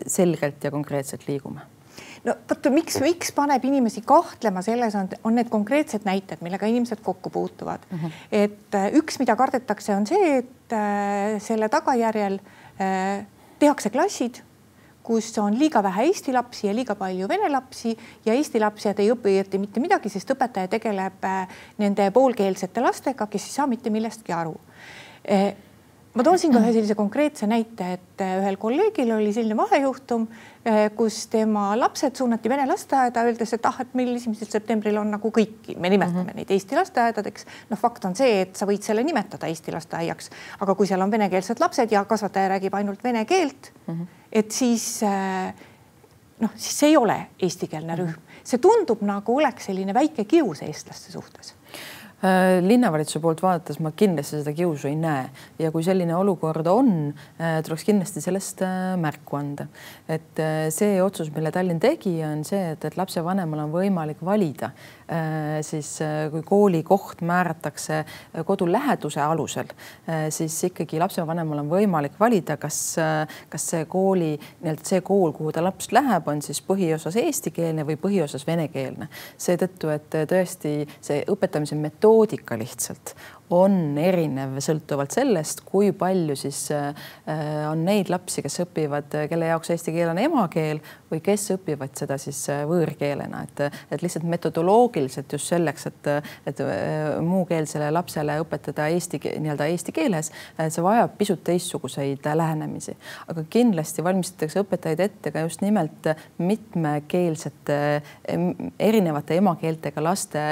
selgelt 0.07 0.63
ja 0.63 0.71
konkreetselt 0.71 1.27
liigume 1.27 1.63
no 2.23 2.35
vot, 2.49 2.69
miks, 2.73 2.97
miks 3.03 3.33
paneb 3.35 3.65
inimesi 3.67 4.03
kahtlema 4.07 4.63
selles, 4.65 4.95
on, 4.99 5.09
on 5.27 5.37
need 5.37 5.49
konkreetsed 5.51 6.07
näited, 6.07 6.41
millega 6.45 6.69
inimesed 6.69 7.03
kokku 7.03 7.29
puutuvad 7.33 7.85
mm. 7.89 7.99
-hmm. 7.99 8.23
et 8.31 8.75
äh, 8.79 8.89
üks, 8.99 9.19
mida 9.19 9.35
kardetakse, 9.35 9.95
on 9.95 10.07
see, 10.07 10.37
et 10.39 10.73
äh, 10.73 11.41
selle 11.43 11.69
tagajärjel 11.69 12.39
äh, 12.39 13.25
tehakse 13.59 13.89
klassid, 13.89 14.43
kus 15.03 15.33
on 15.37 15.57
liiga 15.59 15.83
vähe 15.83 16.07
eesti 16.07 16.33
lapsi 16.33 16.67
ja 16.67 16.75
liiga 16.75 16.95
palju 16.95 17.27
vene 17.27 17.49
lapsi 17.51 17.91
ja 18.25 18.33
eesti 18.33 18.61
lapsed 18.63 18.99
ei 19.03 19.11
õpi 19.11 19.33
õieti 19.33 19.59
mitte 19.59 19.83
midagi, 19.83 20.09
sest 20.09 20.31
õpetaja 20.35 20.71
tegeleb 20.71 21.27
äh, 21.27 21.59
nende 21.83 22.09
poolkeelsete 22.15 22.81
lastega, 22.81 23.27
kes 23.27 23.49
ei 23.49 23.57
saa 23.57 23.67
mitte 23.67 23.91
millestki 23.93 24.35
aru. 24.35 24.55
Äh, 25.27 25.53
ma 26.13 26.23
toon 26.25 26.37
siin 26.39 26.53
ka 26.53 26.61
ühe 26.61 26.73
sellise 26.75 26.95
konkreetse 26.97 27.47
näite, 27.49 27.87
et 27.97 28.21
äh, 28.21 28.35
ühel 28.41 28.57
kolleegil 28.61 29.11
oli 29.15 29.31
selline 29.33 29.57
vahejuhtum, 29.57 30.27
äh, 30.69 30.85
kus 30.97 31.23
tema 31.33 31.71
lapsed 31.79 32.19
suunati 32.19 32.51
vene 32.51 32.67
lasteaeda, 32.69 33.25
öeldes, 33.25 33.55
et 33.57 33.65
ah, 33.69 33.79
et 33.81 33.95
meil 33.97 34.13
esimesel 34.13 34.51
septembril 34.51 34.99
on 35.01 35.09
nagu 35.15 35.33
kõiki, 35.33 35.77
me 35.77 35.89
nimetame 35.89 36.21
mm 36.21 36.29
-hmm. 36.29 36.41
neid 36.41 36.51
Eesti 36.53 36.77
lasteaedadeks. 36.77 37.45
noh, 37.69 37.79
fakt 37.79 38.05
on 38.05 38.15
see, 38.15 38.41
et 38.41 38.55
sa 38.55 38.69
võid 38.69 38.85
selle 38.85 39.03
nimetada 39.03 39.49
Eesti 39.49 39.73
lasteaiaks, 39.73 40.29
aga 40.59 40.75
kui 40.75 40.87
seal 40.87 41.01
on 41.01 41.11
venekeelsed 41.11 41.59
lapsed 41.59 41.91
ja 41.91 42.05
kasvataja 42.05 42.55
räägib 42.55 42.73
ainult 42.73 43.03
vene 43.03 43.25
keelt 43.25 43.71
mm, 43.87 43.93
-hmm. 43.93 44.07
et 44.31 44.51
siis 44.51 45.03
äh, 45.03 45.53
noh, 46.39 46.49
siis 46.55 46.79
see 46.79 46.89
ei 46.89 46.97
ole 46.97 47.17
eestikeelne 47.39 47.95
rühm. 47.95 48.13
see 48.43 48.59
tundub 48.59 49.01
nagu 49.01 49.37
oleks 49.37 49.65
selline 49.65 49.93
väike 49.93 50.25
kius 50.25 50.61
eestlaste 50.61 51.11
suhtes 51.11 51.55
linnavalitsuse 52.63 53.19
poolt 53.19 53.41
vaadates 53.43 53.81
ma 53.83 53.91
kindlasti 53.91 54.39
seda 54.39 54.53
kiusu 54.55 54.87
ei 54.87 54.95
näe 54.95 55.25
ja 55.59 55.71
kui 55.73 55.83
selline 55.83 56.15
olukord 56.15 56.67
on, 56.71 56.91
äh, 57.39 57.57
tuleks 57.65 57.83
kindlasti 57.87 58.23
sellest 58.23 58.63
äh, 58.63 58.93
märku 58.99 59.39
anda. 59.39 59.67
et 60.07 60.39
see 60.73 61.01
otsus, 61.03 61.31
mille 61.35 61.51
Tallinn 61.51 61.81
tegi, 61.83 62.15
on 62.23 62.43
see, 62.47 62.73
et, 62.73 62.85
et 62.85 62.97
lapsevanemal 62.99 63.65
on 63.65 63.73
võimalik 63.73 64.23
valida 64.23 64.71
siis 65.61 65.89
kui 66.31 66.43
koolikoht 66.47 67.21
määratakse 67.21 68.03
kodu 68.45 68.67
läheduse 68.71 69.21
alusel, 69.21 69.69
siis 70.33 70.55
ikkagi 70.69 70.99
lapsevanemal 71.01 71.63
on 71.63 71.71
võimalik 71.71 72.15
valida, 72.19 72.57
kas, 72.57 72.79
kas 73.49 73.67
see 73.73 73.85
kooli 73.89 74.31
nii-öelda 74.37 74.87
see 74.87 75.01
kool, 75.05 75.33
kuhu 75.35 75.51
ta 75.53 75.63
laps 75.63 75.91
läheb, 75.95 76.27
on 76.27 76.41
siis 76.45 76.61
põhiosas 76.65 77.17
eestikeelne 77.19 77.85
või 77.87 77.99
põhiosas 77.99 78.47
venekeelne. 78.47 79.09
seetõttu, 79.37 79.91
et 79.93 80.19
tõesti 80.29 80.75
see 81.03 81.23
õpetamise 81.29 81.75
metood 81.75 82.03
metoodika 82.03 82.57
lihtsalt 82.57 83.15
on 83.53 83.97
erinev 83.99 84.55
sõltuvalt 84.63 85.13
sellest, 85.13 85.61
kui 85.67 85.91
palju 85.97 86.35
siis 86.39 86.65
on 87.69 87.83
neid 87.85 88.09
lapsi, 88.11 88.41
kes 88.45 88.61
õpivad, 88.63 89.11
kelle 89.29 89.49
jaoks 89.51 89.73
eesti 89.73 89.93
keel 89.95 90.11
on 90.13 90.21
emakeel 90.21 90.79
või 91.11 91.21
kes 91.23 91.45
õpivad 91.57 91.93
seda 91.97 92.17
siis 92.21 92.39
võõrkeelena, 92.69 93.43
et, 93.45 93.61
et 93.93 94.01
lihtsalt 94.03 94.25
metodoloogiliselt 94.29 95.35
just 95.35 95.51
selleks, 95.51 95.87
et, 95.91 96.09
et 96.49 96.63
muukeelsele 97.21 97.91
lapsele 97.93 98.39
õpetada 98.41 98.87
eesti 98.93 99.19
nii-öelda 99.21 99.67
eesti 99.73 99.93
keeles, 99.95 100.31
see 100.57 100.85
vajab 100.85 101.17
pisut 101.19 101.43
teistsuguseid 101.45 102.25
lähenemisi, 102.33 102.95
aga 103.29 103.45
kindlasti 103.53 104.05
valmistatakse 104.05 104.63
õpetajaid 104.63 105.03
ette 105.05 105.33
ka 105.35 105.45
just 105.45 105.61
nimelt 105.61 106.09
mitmekeelsete 106.41 107.79
erinevate 108.79 109.37
emakeeltega 109.41 110.03
laste 110.03 110.43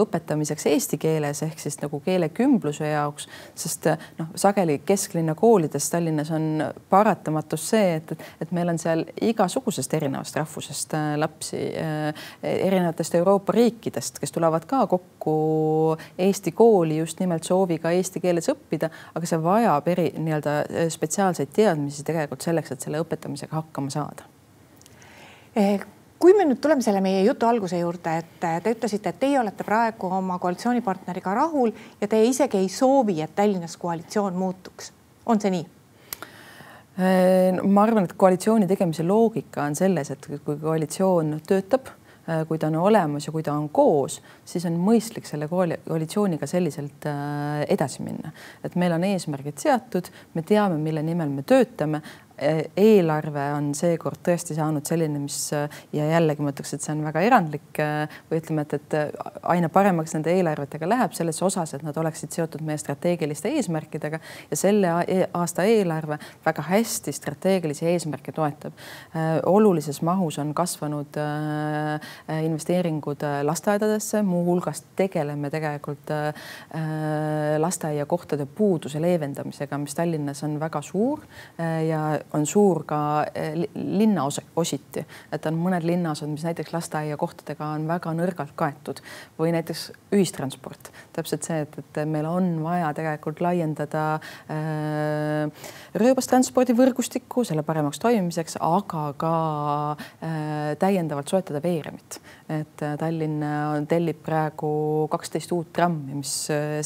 õpetamiseks 0.00 0.68
eesti 0.72 0.98
keeles 1.02 1.42
ehk 1.44 1.60
siis 1.60 1.78
nagu 1.82 2.00
keelekümbluse 2.12 2.92
jaoks, 2.92 3.28
sest 3.58 3.88
noh, 4.18 4.30
sageli 4.38 4.78
kesklinna 4.86 5.34
koolides 5.38 5.90
Tallinnas 5.90 6.30
on 6.34 6.64
paratamatus 6.90 7.68
see, 7.72 7.96
et, 7.98 8.12
et 8.40 8.52
meil 8.54 8.72
on 8.72 8.80
seal 8.80 9.04
igasugusest 9.20 9.94
erinevast 9.98 10.36
rahvusest 10.40 10.96
äh, 10.98 11.14
lapsi 11.20 11.62
äh, 11.80 12.26
erinevatest 12.42 13.16
Euroopa 13.20 13.56
riikidest, 13.56 14.20
kes 14.22 14.32
tulevad 14.32 14.66
ka 14.68 14.84
kokku 14.90 15.36
Eesti 16.18 16.52
kooli 16.52 16.98
just 16.98 17.20
nimelt 17.20 17.44
sooviga 17.48 17.90
eesti 17.94 18.20
keeles 18.20 18.48
õppida, 18.52 18.90
aga 19.14 19.28
see 19.28 19.40
vajab 19.42 19.88
eri 19.92 20.10
nii-öelda 20.18 20.86
spetsiaalseid 20.92 21.52
teadmisi 21.54 22.04
tegelikult 22.06 22.44
selleks, 22.44 22.74
et 22.74 22.86
selle 22.86 23.00
õpetamisega 23.02 23.58
hakkama 23.58 23.92
saada. 23.92 24.28
Eh 25.56 25.80
kui 26.22 26.36
me 26.38 26.44
nüüd 26.46 26.60
tuleme 26.62 26.84
selle 26.84 27.00
meie 27.02 27.24
jutu 27.26 27.48
alguse 27.48 27.80
juurde, 27.80 28.14
et 28.20 28.34
te 28.62 28.74
ütlesite, 28.76 29.10
et 29.10 29.20
teie 29.24 29.40
olete 29.40 29.66
praegu 29.66 30.06
oma 30.20 30.36
koalitsioonipartneriga 30.42 31.34
rahul 31.34 31.72
ja 32.00 32.08
te 32.08 32.20
isegi 32.22 32.60
ei 32.60 32.68
soovi, 32.70 33.18
et 33.24 33.34
Tallinnas 33.34 33.74
koalitsioon 33.76 34.38
muutuks. 34.38 34.92
on 35.26 35.40
see 35.40 35.50
nii? 35.50 35.64
Äh, 37.00 37.58
ma 37.64 37.86
arvan, 37.86 38.06
et 38.06 38.14
koalitsiooni 38.20 38.68
tegemise 38.70 39.02
loogika 39.06 39.64
on 39.64 39.74
selles, 39.74 40.10
et 40.14 40.30
kui 40.44 40.58
koalitsioon 40.60 41.40
töötab, 41.48 41.90
äh, 42.28 42.42
kui 42.46 42.58
ta 42.60 42.68
on 42.70 42.76
olemas 42.84 43.26
ja 43.26 43.32
kui 43.32 43.42
ta 43.42 43.54
on 43.56 43.70
koos, 43.72 44.20
siis 44.44 44.66
on 44.68 44.76
mõistlik 44.78 45.26
selle 45.26 45.48
koalitsiooniga 45.50 46.46
selliselt 46.46 47.08
äh, 47.10 47.64
edasi 47.72 48.04
minna, 48.06 48.30
et 48.62 48.76
meil 48.78 48.94
on 48.94 49.08
eesmärgid 49.08 49.58
seatud, 49.58 50.12
me 50.34 50.46
teame, 50.46 50.78
mille 50.78 51.02
nimel 51.02 51.32
me 51.32 51.42
töötame, 51.42 52.02
eelarve 52.76 53.44
on 53.56 53.70
seekord 53.76 54.20
tõesti 54.26 54.56
saanud 54.56 54.86
selline, 54.88 55.20
mis 55.22 55.38
ja 55.52 56.06
jällegi 56.08 56.44
ma 56.44 56.52
ütleks, 56.52 56.74
et 56.76 56.84
see 56.84 56.94
on 56.94 57.04
väga 57.06 57.22
erandlik 57.26 57.80
või 58.30 58.40
ütleme, 58.40 58.64
et, 58.66 58.74
et 58.78 58.96
aina 59.54 59.70
paremaks 59.72 60.14
nende 60.16 60.32
eelarvetega 60.34 60.88
läheb 60.88 61.16
selles 61.16 61.40
osas, 61.44 61.74
et 61.76 61.84
nad 61.86 61.96
oleksid 61.98 62.34
seotud 62.34 62.64
meie 62.66 62.80
strateegiliste 62.80 63.52
eesmärkidega 63.58 64.20
ja 64.50 64.58
selle 64.58 64.92
e-, 65.06 65.28
aasta 65.38 65.66
eelarve 65.68 66.18
väga 66.44 66.66
hästi 66.68 67.14
strateegilisi 67.14 67.86
eesmärke 67.92 68.32
toetab. 68.32 68.72
olulises 69.46 70.02
mahus 70.02 70.38
on 70.38 70.52
kasvanud 70.54 71.18
investeeringud 72.42 73.24
lasteaedadesse, 73.42 74.22
muuhulgas 74.22 74.84
tegeleme 74.96 75.50
tegelikult 75.50 76.10
lasteaiakohtade 77.58 78.46
puuduse 78.46 79.00
leevendamisega, 79.02 79.78
mis 79.78 79.94
Tallinnas 79.94 80.42
on 80.46 80.58
väga 80.60 80.82
suur 80.82 81.22
ja 81.88 82.02
on 82.36 82.46
suur 82.48 82.82
ka 82.88 82.98
eh, 83.34 83.66
linna 83.74 84.24
ositi, 84.56 85.04
et 85.32 85.46
on 85.48 85.58
mõned 85.60 85.84
linnaosad, 85.86 86.30
mis 86.32 86.44
näiteks 86.46 86.72
lasteaiakohtadega 86.74 87.72
on 87.76 87.86
väga 87.90 88.14
nõrgalt 88.16 88.54
kaetud. 88.58 89.02
Või 89.38 89.52
näiteks 89.56 89.90
ühistransport, 90.14 90.92
täpselt 91.16 91.46
see, 91.48 91.62
et, 91.66 91.78
et 91.82 92.02
meil 92.08 92.28
on 92.28 92.54
vaja 92.64 92.92
tegelikult 92.96 93.42
laiendada 93.44 94.04
äh, 94.52 95.68
rööbastranspordi 95.98 96.76
võrgustikku 96.78 97.46
selle 97.48 97.64
paremaks 97.66 98.00
toimimiseks, 98.02 98.58
aga 98.62 99.06
ka 99.20 99.34
äh, 99.92 100.74
täiendavalt 100.82 101.32
soetada 101.32 101.62
veeremit, 101.64 102.20
et 102.48 102.84
äh, 102.84 102.96
Tallinn 103.00 103.44
tellib 103.88 104.22
praegu 104.24 104.72
kaksteist 105.12 105.52
uut 105.52 105.72
trammi, 105.74 106.18
mis 106.20 106.32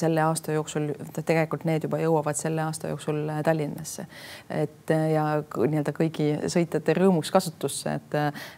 selle 0.01 0.23
aasta 0.25 0.55
jooksul 0.57 0.91
tegelikult 1.17 1.67
need 1.69 1.87
juba 1.87 2.01
jõuavad 2.01 2.39
selle 2.39 2.65
aasta 2.65 2.91
jooksul 2.93 3.25
Tallinnasse, 3.47 4.07
et 4.51 4.91
ja 4.91 5.25
nii-öelda 5.43 5.93
kõigi 5.97 6.29
sõitjate 6.53 6.95
rõõmuks 6.97 7.33
kasutusse, 7.35 7.97
et, 7.99 8.17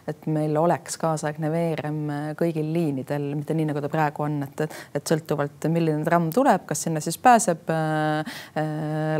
et 0.09 0.27
meil 0.31 0.57
oleks 0.59 0.97
kaasaegne 1.01 1.51
veerem 1.53 1.99
kõigil 2.39 2.71
liinidel, 2.73 3.31
mitte 3.39 3.55
nii, 3.57 3.69
nagu 3.71 3.83
ta 3.83 3.91
praegu 3.91 4.25
on, 4.25 4.39
et, 4.45 4.65
et 4.95 5.13
sõltuvalt, 5.13 5.69
milline 5.71 6.03
tramm 6.07 6.29
tuleb, 6.33 6.65
kas 6.69 6.85
sinna 6.85 7.01
siis 7.03 7.17
pääseb 7.21 7.69
äh, 7.73 8.39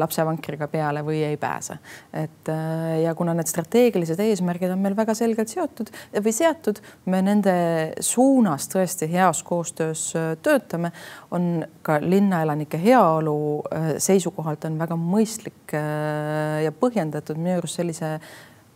lapsevankriga 0.02 0.70
peale 0.72 1.04
või 1.06 1.22
ei 1.28 1.38
pääse. 1.38 1.80
et 2.14 2.50
äh, 2.50 3.02
ja 3.04 3.16
kuna 3.16 3.34
need 3.38 3.50
strateegilised 3.50 4.20
eesmärgid 4.24 4.74
on 4.74 4.82
meil 4.84 4.98
väga 4.98 5.16
selgelt 5.18 5.52
seotud 5.52 5.92
või 6.14 6.34
seatud, 6.36 6.82
me 7.06 7.22
nende 7.26 7.54
suunas 8.00 8.68
tõesti 8.72 9.10
heas 9.12 9.44
koostöös 9.44 10.04
äh, 10.16 10.32
töötame, 10.44 10.92
on 11.32 11.66
ka 11.82 12.00
linnaelanike 12.02 12.80
heaolu 12.84 13.38
äh, 13.62 13.90
seisukohalt 13.98 14.66
on 14.70 14.80
väga 14.80 14.98
mõistlik 15.00 15.76
äh, 15.78 16.64
ja 16.66 16.72
põhjendatud 16.72 17.40
minu 17.40 17.58
arust 17.60 17.80
sellise 17.82 18.18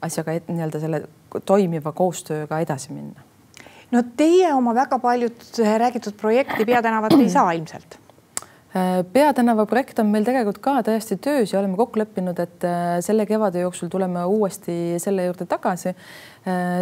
asjaga 0.04 0.38
nii-öelda 0.48 0.84
selle 0.84 1.04
toimiva 1.46 1.94
koostööga 1.96 2.60
edasi 2.64 2.94
minna. 2.94 3.24
no 3.92 4.04
teie 4.18 4.54
oma 4.54 4.76
väga 4.76 5.00
paljud 5.00 5.60
räägitud 5.80 6.18
projekti 6.20 6.66
Peatänavat 6.66 7.20
ei 7.20 7.30
saa 7.30 7.52
ilmselt 7.52 8.03
peatänava 9.14 9.68
projekt 9.70 10.00
on 10.02 10.10
meil 10.10 10.26
tegelikult 10.26 10.58
ka 10.64 10.80
täiesti 10.88 11.20
töös 11.22 11.52
ja 11.54 11.60
oleme 11.60 11.78
kokku 11.78 12.02
leppinud, 12.02 12.40
et 12.42 12.66
äh, 12.66 12.98
selle 13.06 13.28
kevade 13.30 13.62
jooksul 13.62 13.92
tuleme 13.94 14.26
uuesti 14.26 15.00
selle 15.04 15.28
juurde 15.30 15.46
tagasi. 15.50 15.96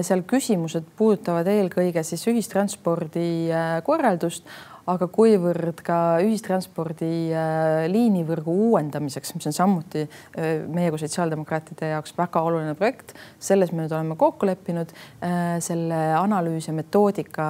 seal 0.01 0.23
küsimused 0.25 0.87
puudutavad 0.97 1.45
eelkõige 1.45 2.01
siis 2.01 2.23
ühistranspordi 2.31 3.51
korraldust, 3.85 4.47
aga 4.89 5.07
kuivõrd 5.13 5.81
ka 5.85 5.97
ühistranspordi 6.25 7.11
äh, 7.35 7.85
liinivõrgu 7.91 8.53
uuendamiseks, 8.69 9.35
mis 9.35 9.49
on 9.49 9.55
samuti 9.55 10.03
äh, 10.05 10.63
meie 10.71 10.91
kui 10.93 11.01
sotsiaaldemokraatide 11.01 11.91
jaoks 11.93 12.15
väga 12.17 12.43
oluline 12.47 12.73
projekt, 12.79 13.13
selles 13.41 13.73
me 13.73 13.83
nüüd 13.83 13.95
oleme 13.95 14.17
kokku 14.19 14.49
leppinud. 14.49 14.93
Äh, 15.21 15.55
selle 15.61 15.99
analüüs 16.17 16.69
ja 16.69 16.75
metoodika 16.75 17.45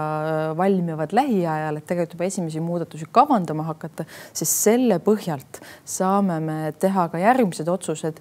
valmivad 0.58 1.16
lähiajal, 1.16 1.80
et 1.80 1.88
tegelikult 1.88 2.18
juba 2.18 2.28
esimesi 2.28 2.64
muudatusi 2.64 3.08
kavandama 3.14 3.66
hakata, 3.70 4.06
siis 4.34 4.52
selle 4.66 5.00
põhjalt 5.04 5.62
saame 5.88 6.40
me 6.44 6.58
teha 6.82 7.08
ka 7.12 7.22
järgmised 7.22 7.70
otsused 7.72 8.20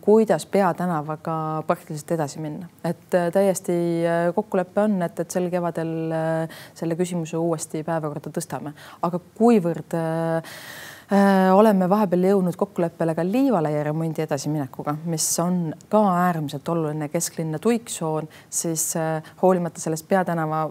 kuidas 0.00 0.46
peatänavaga 0.46 1.62
praktiliselt 1.66 2.12
edasi 2.14 2.38
minna, 2.38 2.68
et 2.84 3.14
äh, 3.14 3.26
täiesti 3.34 3.74
äh, 4.06 4.28
kokkulepe 4.34 4.84
on, 4.84 5.00
et, 5.02 5.18
et 5.18 5.34
sel 5.34 5.48
kevadel 5.50 5.90
selle 6.78 6.98
küsimuse 6.98 7.40
uuesti 7.40 7.82
päevakorda 7.86 8.30
tõstame, 8.34 8.74
aga 9.02 9.20
kuivõrd 9.38 9.96
oleme 11.56 11.86
vahepeal 11.88 12.26
jõudnud 12.28 12.56
kokkuleppele 12.60 13.14
ka 13.16 13.24
Liivalaia 13.24 13.80
remondi 13.86 14.20
edasiminekuga, 14.22 14.92
mis 15.08 15.26
on 15.40 15.70
ka 15.88 16.02
äärmiselt 16.26 16.68
oluline 16.68 17.08
kesklinna 17.08 17.58
tuiksoon, 17.64 18.28
siis 18.50 18.90
hoolimata 19.40 19.80
sellest 19.80 20.04
peatänava 20.08 20.66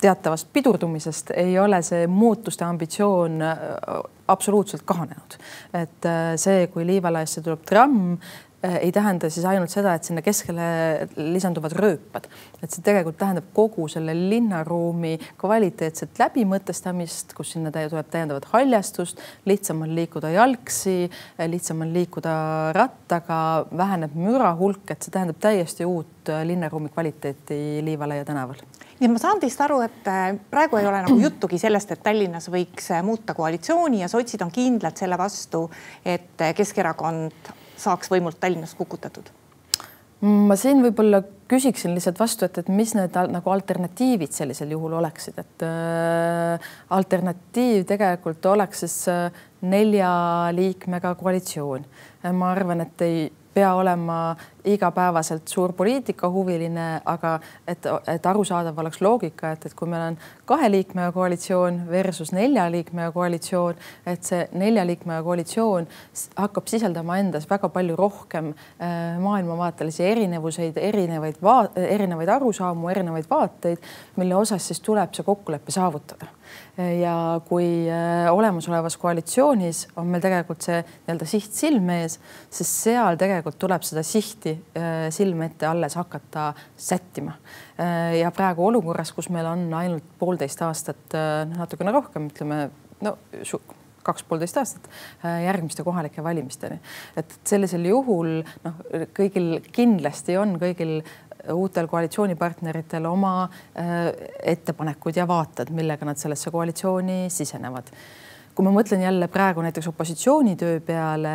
teatavast 0.00 0.48
pidurdumisest 0.52 1.30
ei 1.36 1.58
ole 1.58 1.80
see 1.82 2.06
muutuste 2.06 2.64
ambitsioon 2.64 3.42
äh, 3.42 3.58
absoluutselt 4.28 4.82
kahanenud. 4.84 5.38
et 5.74 6.06
äh, 6.06 6.34
see, 6.36 6.66
kui 6.66 6.86
Liivalaesse 6.86 7.40
tuleb 7.40 7.64
tramm, 7.68 8.16
ei 8.62 8.92
tähenda 8.92 9.28
siis 9.30 9.44
ainult 9.46 9.70
seda, 9.70 9.94
et 9.94 10.06
sinna 10.08 10.22
keskele 10.24 10.66
lisanduvad 11.16 11.74
rööpad, 11.76 12.28
et 12.62 12.72
see 12.72 12.84
tegelikult 12.84 13.18
tähendab 13.20 13.50
kogu 13.54 13.86
selle 13.92 14.14
linnaruumi 14.16 15.16
kvaliteetset 15.40 16.18
läbimõtestamist, 16.22 17.34
kus 17.36 17.52
sinna 17.54 17.72
tuleb 17.74 18.08
täiendavat 18.10 18.48
haljastust, 18.54 19.20
lihtsam 19.46 19.84
on 19.86 19.92
liikuda 19.96 20.32
jalgsi, 20.34 21.10
lihtsam 21.52 21.84
on 21.84 21.92
liikuda 21.94 22.36
rattaga, 22.76 23.40
väheneb 23.76 24.16
müra 24.18 24.54
hulk, 24.58 24.88
et 24.90 25.04
see 25.04 25.14
tähendab 25.14 25.38
täiesti 25.42 25.86
uut 25.86 26.32
linnaruumi 26.48 26.90
kvaliteeti 26.94 27.84
Liivalaia 27.86 28.24
tänaval 28.26 28.64
nii 28.96 29.04
et 29.04 29.12
ma 29.12 29.20
saan 29.20 29.40
teist 29.42 29.60
aru, 29.60 29.82
et 29.84 30.08
äh, 30.08 30.30
praegu 30.50 30.78
ei 30.80 30.86
ole 30.88 31.02
nagu 31.04 31.18
juttugi 31.20 31.58
sellest, 31.60 31.90
et 31.92 32.02
Tallinnas 32.02 32.48
võiks 32.52 32.88
äh, 32.94 33.02
muuta 33.04 33.34
koalitsiooni 33.36 34.00
ja 34.00 34.08
sotsid 34.08 34.40
on 34.40 34.52
kindlad 34.54 34.96
selle 34.96 35.18
vastu, 35.20 35.66
et 36.00 36.40
äh, 36.40 36.54
Keskerakond 36.56 37.52
saaks 37.76 38.10
võimult 38.12 38.40
Tallinnas 38.40 38.74
kukutatud 38.78 39.32
ma 40.24 40.56
siin 40.56 40.80
võib-olla 40.84 41.20
küsiksin 41.50 41.92
lihtsalt 41.94 42.18
vastu, 42.20 42.46
et, 42.46 42.58
et 42.62 42.68
mis 42.72 42.94
need 42.96 43.16
nagu 43.30 43.52
alternatiivid 43.52 44.32
sellisel 44.34 44.72
juhul 44.72 44.96
oleksid, 44.98 45.38
et 45.42 45.64
äh, 45.66 46.70
alternatiiv 46.96 47.84
tegelikult 47.88 48.46
oleks 48.50 48.84
siis 48.86 48.96
äh, 49.12 49.42
nelja 49.66 50.10
liikmega 50.56 51.14
koalitsioon. 51.20 51.84
ma 52.32 52.50
arvan, 52.50 52.80
et 52.86 53.02
ei 53.06 53.26
pea 53.56 53.74
olema 53.74 54.36
igapäevaselt 54.68 55.48
suur 55.48 55.72
poliitikahuviline, 55.72 56.86
aga 57.08 57.36
et, 57.68 57.86
et 58.12 58.26
arusaadav 58.26 58.78
oleks 58.82 59.00
loogika, 59.00 59.54
et, 59.54 59.64
et 59.66 59.74
kui 59.78 59.88
meil 59.88 60.02
on 60.10 60.18
kahe 60.48 60.68
liikmega 60.70 61.12
koalitsioon 61.14 61.78
versus 61.88 62.34
nelja 62.36 62.66
liikmega 62.72 63.14
koalitsioon, 63.14 63.80
et 64.12 64.28
see 64.28 64.42
nelja 64.60 64.84
liikmega 64.88 65.22
koalitsioon 65.24 65.88
hakkab 66.36 66.68
sisaldama 66.68 67.16
endas 67.22 67.48
väga 67.50 67.70
palju 67.72 67.96
rohkem 67.96 68.52
äh, 68.52 69.16
maailmavaatelisi 69.22 70.04
erinevuseid, 70.04 70.76
erinevaid, 70.90 71.40
erinevaid 71.86 72.34
arusaamu, 72.36 72.90
erinevaid 72.92 73.30
vaateid, 73.30 73.92
mille 74.20 74.36
osas 74.36 74.68
siis 74.68 74.82
tuleb 74.84 75.16
see 75.16 75.24
kokkulepe 75.24 75.72
saavutada 75.72 76.28
ja 76.76 77.40
kui 77.48 77.66
äh, 77.88 78.26
olemasolevas 78.32 78.96
koalitsioonis 79.00 79.86
on 79.96 80.10
meil 80.12 80.22
tegelikult 80.24 80.66
see 80.66 80.82
nii-öelda 80.82 81.28
siht 81.28 81.56
silme 81.56 82.00
ees, 82.02 82.18
siis 82.52 82.72
seal 82.84 83.16
tegelikult 83.20 83.58
tuleb 83.60 83.86
seda 83.86 84.04
sihti 84.06 84.52
äh, 84.76 85.06
silme 85.14 85.48
ette 85.50 85.68
alles 85.68 85.96
hakata 85.96 86.50
sättima. 86.76 87.38
Äh, 87.80 88.18
ja 88.20 88.32
praegu 88.34 88.66
olukorras, 88.68 89.14
kus 89.16 89.30
meil 89.32 89.48
on 89.48 89.66
ainult 89.76 90.04
poolteist 90.20 90.62
aastat, 90.66 91.16
natukene 91.56 91.92
rohkem, 91.94 92.28
ütleme 92.32 92.68
no 93.04 93.16
kaks 94.06 94.22
poolteist 94.28 94.58
aastat 94.60 94.84
järgmiste 95.42 95.82
kohalike 95.82 96.22
valimisteni. 96.22 96.78
et 97.18 97.32
sellisel 97.48 97.88
juhul 97.88 98.36
noh, 98.62 98.76
kõigil 99.16 99.56
kindlasti 99.74 100.36
on 100.38 100.54
kõigil 100.62 101.00
uutel 101.52 101.88
koalitsioonipartneritel 101.90 103.06
oma 103.06 103.34
äh, 103.44 104.06
ettepanekud 104.42 105.16
ja 105.16 105.26
vaated, 105.28 105.72
millega 105.74 106.08
nad 106.08 106.20
sellesse 106.20 106.50
koalitsiooni 106.50 107.26
sisenevad. 107.32 107.92
Kui 108.56 108.64
ma 108.64 108.70
mõtlen 108.72 109.02
jälle 109.04 109.26
praegu 109.28 109.60
näiteks 109.60 109.90
opositsiooni 109.90 110.54
töö 110.56 110.78
peale 110.80 111.32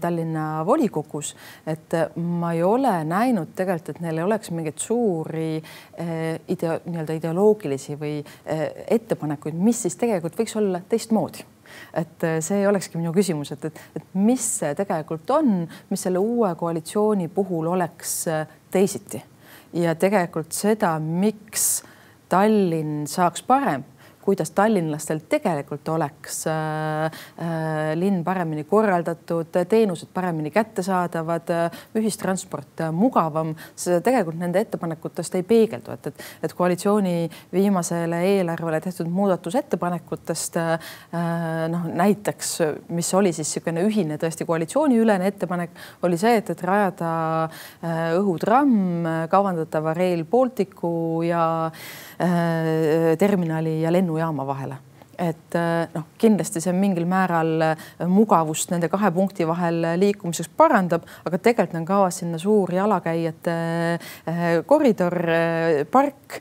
Tallinna 0.00 0.62
volikogus, 0.64 1.34
et 1.68 1.92
ma 2.16 2.54
ei 2.56 2.62
ole 2.64 2.94
näinud 3.04 3.52
tegelikult, 3.58 3.90
et 3.92 4.00
neil 4.06 4.22
oleks 4.24 4.48
mingeid 4.56 4.80
suuri 4.80 5.58
äh, 5.60 6.40
ideo, 6.48 6.78
nii-öelda 6.86 7.18
ideoloogilisi 7.18 7.98
või 8.00 8.14
äh, 8.22 8.64
ettepanekuid, 8.96 9.60
mis 9.60 9.84
siis 9.84 10.00
tegelikult 10.00 10.40
võiks 10.40 10.56
olla 10.56 10.80
teistmoodi. 10.88 11.44
Et 11.92 12.24
äh, 12.24 12.38
see 12.40 12.64
olekski 12.68 12.96
minu 12.96 13.12
küsimus, 13.12 13.52
et, 13.52 13.68
et, 13.68 13.82
et 14.00 14.16
mis 14.16 14.48
see 14.62 14.72
tegelikult 14.78 15.28
on, 15.36 15.66
mis 15.90 16.08
selle 16.08 16.24
uue 16.24 16.54
koalitsiooni 16.56 17.28
puhul 17.36 17.68
oleks 17.74 18.22
äh, 18.32 18.57
teisiti. 18.70 19.22
Ja 19.72 19.94
tegelikult 19.94 20.52
seda, 20.52 20.96
miks 20.98 21.82
Tallinn 22.28 23.06
saaks 23.08 23.42
parem 23.42 23.84
kuidas 24.28 24.50
tallinlastel 24.52 25.22
tegelikult 25.24 25.88
oleks 25.88 26.42
äh, 26.52 27.06
äh, 27.40 27.94
linn 27.96 28.20
paremini 28.24 28.66
korraldatud, 28.68 29.56
teenused 29.70 30.10
paremini 30.12 30.50
kättesaadavad, 30.52 31.48
ühistransport 31.96 32.82
mugavam, 32.92 33.54
see 33.72 34.02
tegelikult 34.04 34.36
nende 34.42 34.60
ettepanekutest 34.60 35.38
ei 35.38 35.46
peegeldu, 35.48 35.94
et, 35.96 36.10
et, 36.10 36.26
et 36.44 36.54
koalitsiooni 36.58 37.14
viimasele 37.56 38.20
eelarvele 38.34 38.82
tehtud 38.84 39.08
muudatusettepanekutest 39.16 40.60
äh, 40.60 40.92
noh, 41.72 41.88
näiteks, 41.88 42.52
mis 42.92 43.14
oli 43.16 43.32
siis 43.32 43.48
niisugune 43.48 43.86
ühine 43.88 44.20
tõesti 44.20 44.44
koalitsiooniülene 44.44 45.32
ettepanek, 45.32 45.72
oli 46.04 46.20
see, 46.20 46.36
et, 46.42 46.52
et 46.52 46.66
rajada 46.68 47.14
õhutramm 48.18 49.08
kavandatava 49.32 49.96
Rail 49.96 50.26
Balticu 50.28 50.92
ja 51.24 51.42
terminali 53.16 53.80
ja 53.82 53.92
lennu 53.92 54.08
lennujaama 54.08 54.46
vahele 54.46 54.76
et 55.18 55.54
äh, 55.58 55.88
noh, 55.94 56.06
kindlasti 56.18 56.60
see 56.62 56.72
mingil 56.76 57.06
määral 57.08 57.50
äh, 57.64 57.88
mugavust 58.06 58.70
nende 58.70 58.88
kahe 58.90 59.10
punkti 59.14 59.46
vahel 59.48 59.82
liikumiseks 59.98 60.50
parandab, 60.56 61.06
aga 61.26 61.40
tegelikult 61.42 61.80
on 61.80 61.88
kavas 61.88 62.20
sinna 62.22 62.38
suur 62.38 62.70
jalakäijate 62.74 63.56
äh, 63.98 64.44
koridor, 64.66 65.16
park. 65.90 66.38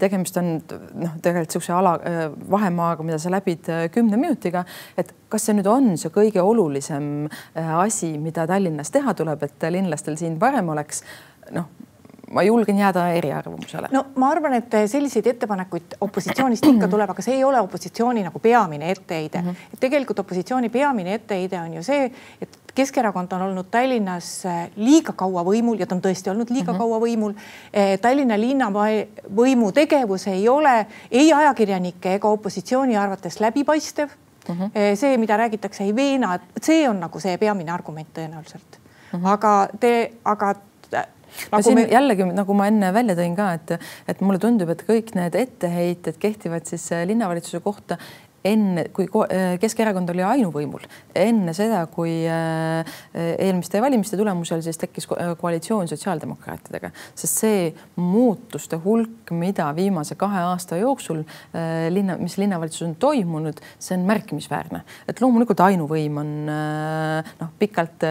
tegemist 0.00 0.36
on 0.38 0.52
noh, 0.60 1.16
tegelikult 1.22 1.50
niisuguse 1.50 1.72
ala 1.74 1.94
vahemaaga, 2.50 3.04
mida 3.06 3.18
sa 3.18 3.32
läbid 3.32 3.66
kümne 3.94 4.18
minutiga, 4.20 4.62
et 5.00 5.10
kas 5.32 5.48
see 5.48 5.56
nüüd 5.56 5.68
on 5.70 5.94
see 5.98 6.12
kõige 6.14 6.42
olulisem 6.44 7.26
asi, 7.56 8.12
mida 8.22 8.46
Tallinnas 8.50 8.92
teha 8.94 9.14
tuleb, 9.16 9.42
et 9.48 9.68
linlastel 9.72 10.20
siin 10.20 10.38
parem 10.38 10.70
oleks? 10.70 11.02
noh 11.50 11.66
ma 12.30 12.42
julgen 12.42 12.78
jääda 12.78 13.08
eriarvamusele. 13.18 13.88
no 13.92 14.04
ma 14.14 14.30
arvan, 14.30 14.54
et 14.54 14.74
selliseid 14.86 15.26
ettepanekuid 15.26 15.96
opositsioonist 16.00 16.66
ikka 16.66 16.88
tuleb, 16.94 17.10
aga 17.10 17.22
see 17.22 17.34
ei 17.40 17.44
ole 17.44 17.60
opositsiooni 17.60 18.22
nagu 18.26 18.38
peamine 18.38 18.90
etteheide 18.90 19.42
mm. 19.42 19.48
-hmm. 19.48 19.74
et 19.74 19.80
tegelikult 19.80 20.18
opositsiooni 20.18 20.68
peamine 20.68 21.14
etteheide 21.14 21.60
on 21.60 21.74
ju 21.74 21.82
see, 21.82 22.10
et 22.40 22.58
Keskerakond 22.74 23.32
on 23.32 23.42
olnud 23.42 23.66
Tallinnas 23.70 24.44
eh, 24.46 24.70
liiga 24.76 25.12
kaua 25.12 25.42
võimul 25.44 25.80
ja 25.80 25.86
ta 25.86 25.96
on 25.96 26.02
tõesti 26.04 26.30
olnud 26.30 26.50
liiga 26.50 26.72
mm 26.72 26.76
-hmm. 26.76 26.78
kaua 26.78 27.00
võimul. 27.00 27.34
Eh, 27.72 27.98
Tallinna 27.98 28.38
linnavõimu 28.38 29.72
tegevus 29.72 30.26
ei 30.26 30.48
ole 30.48 30.86
ei 31.10 31.32
ajakirjanike 31.32 32.14
ega 32.14 32.28
opositsiooni 32.28 32.96
arvates 32.96 33.40
läbipaistev 33.40 34.08
mm. 34.48 34.54
-hmm. 34.54 34.96
see, 34.96 35.16
mida 35.16 35.36
räägitakse, 35.36 35.84
ei 35.84 35.96
veena, 35.96 36.34
et 36.34 36.62
see 36.62 36.88
on 36.88 37.00
nagu 37.00 37.20
see 37.20 37.38
peamine 37.38 37.72
argument 37.72 38.08
tõenäoliselt 38.14 38.78
mm. 39.12 39.18
-hmm. 39.18 39.28
aga 39.28 39.68
te, 39.80 40.12
aga 40.24 40.54
Nagu 41.50 41.62
siin 41.66 41.78
me... 41.80 41.86
jällegi 41.90 42.26
nagu 42.32 42.56
ma 42.56 42.68
enne 42.70 42.92
välja 42.94 43.16
tõin 43.18 43.36
ka, 43.38 43.52
et, 43.58 43.76
et 44.10 44.24
mulle 44.24 44.40
tundub, 44.42 44.72
et 44.72 44.84
kõik 44.88 45.14
need 45.18 45.38
etteheited 45.38 46.18
kehtivad 46.22 46.68
siis 46.70 46.88
äh, 46.94 47.06
linnavalitsuse 47.10 47.62
kohta 47.64 47.98
enne, 48.44 48.86
kui 48.94 49.06
äh, 49.28 49.56
Keskerakond 49.60 50.10
oli 50.12 50.24
ainuvõimul, 50.24 50.84
enne 51.16 51.52
seda, 51.56 51.82
kui 51.92 52.12
äh, 52.28 53.00
eelmiste 53.14 53.82
valimiste 53.82 54.18
tulemusel 54.20 54.62
siis 54.64 54.80
tekkis 54.80 55.08
koalitsioon 55.10 55.90
sotsiaaldemokraatidega, 55.90 56.92
sest 57.18 57.42
see 57.42 57.66
muutuste 58.00 58.80
hulk, 58.80 59.32
mida 59.36 59.68
viimase 59.76 60.16
kahe 60.20 60.44
aasta 60.48 60.78
jooksul 60.80 61.22
äh, 61.22 61.88
linna, 61.92 62.16
mis 62.20 62.38
linnavalitsuses 62.40 62.88
on 62.88 62.96
toimunud, 63.00 63.60
see 63.78 63.98
on 63.98 64.06
märkimisväärne. 64.08 64.82
et 65.08 65.20
loomulikult 65.20 65.60
ainuvõim 65.64 66.20
on 66.22 66.32
noh, 66.48 67.52
pikalt 67.60 68.02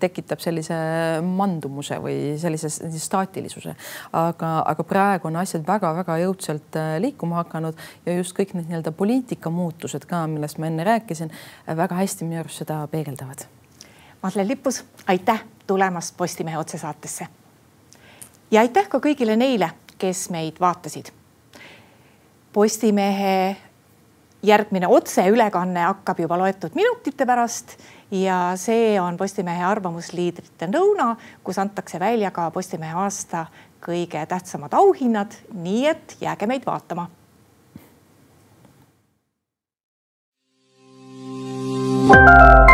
tekitab 0.00 0.40
sellise 0.40 0.76
mandumuse 1.24 1.98
või 2.02 2.34
sellise 2.40 2.70
staatilisuse, 2.70 3.74
aga, 4.16 4.54
aga 4.70 4.86
praegu 4.88 5.28
on 5.28 5.36
asjad 5.42 5.64
väga-väga 5.66 6.16
jõudsalt 6.22 6.78
liikuma 7.02 7.42
hakanud 7.42 7.78
ja 8.06 8.16
just 8.16 8.36
kõik 8.36 8.54
need 8.56 8.70
nii-öelda 8.70 8.94
poliitikud 8.96 9.33
poliitikamuutused 9.34 10.06
ka, 10.06 10.26
millest 10.26 10.58
ma 10.58 10.66
enne 10.66 10.84
rääkisin, 10.84 11.30
väga 11.66 11.94
hästi 11.94 12.24
minu 12.24 12.40
arust 12.40 12.62
seda 12.62 12.86
peegeldavad. 12.88 13.46
Madlen 14.22 14.48
Lippus, 14.48 14.84
aitäh 15.06 15.44
tulemast 15.66 16.16
Postimehe 16.16 16.58
otsesaatesse. 16.58 17.26
ja 18.50 18.60
aitäh 18.60 18.88
ka 18.88 18.98
kõigile 18.98 19.36
neile, 19.36 19.70
kes 19.98 20.30
meid 20.30 20.60
vaatasid. 20.60 21.10
Postimehe 22.52 23.56
järgmine 24.42 24.88
otseülekanne 24.88 25.80
hakkab 25.80 26.20
juba 26.20 26.38
loetud 26.38 26.74
minutite 26.74 27.26
pärast 27.26 27.76
ja 28.10 28.52
see 28.56 29.00
on 29.00 29.16
Postimehe 29.16 29.64
arvamusliidrite 29.64 30.66
lõuna, 30.66 31.16
kus 31.42 31.58
antakse 31.58 32.00
välja 32.00 32.30
ka 32.30 32.50
Postimehe 32.50 32.94
aasta 32.94 33.46
kõige 33.80 34.26
tähtsamad 34.26 34.72
auhinnad, 34.72 35.34
nii 35.52 35.86
et 35.86 36.16
jääge 36.20 36.46
meid 36.46 36.66
vaatama 36.66 37.08
Música 42.04 42.73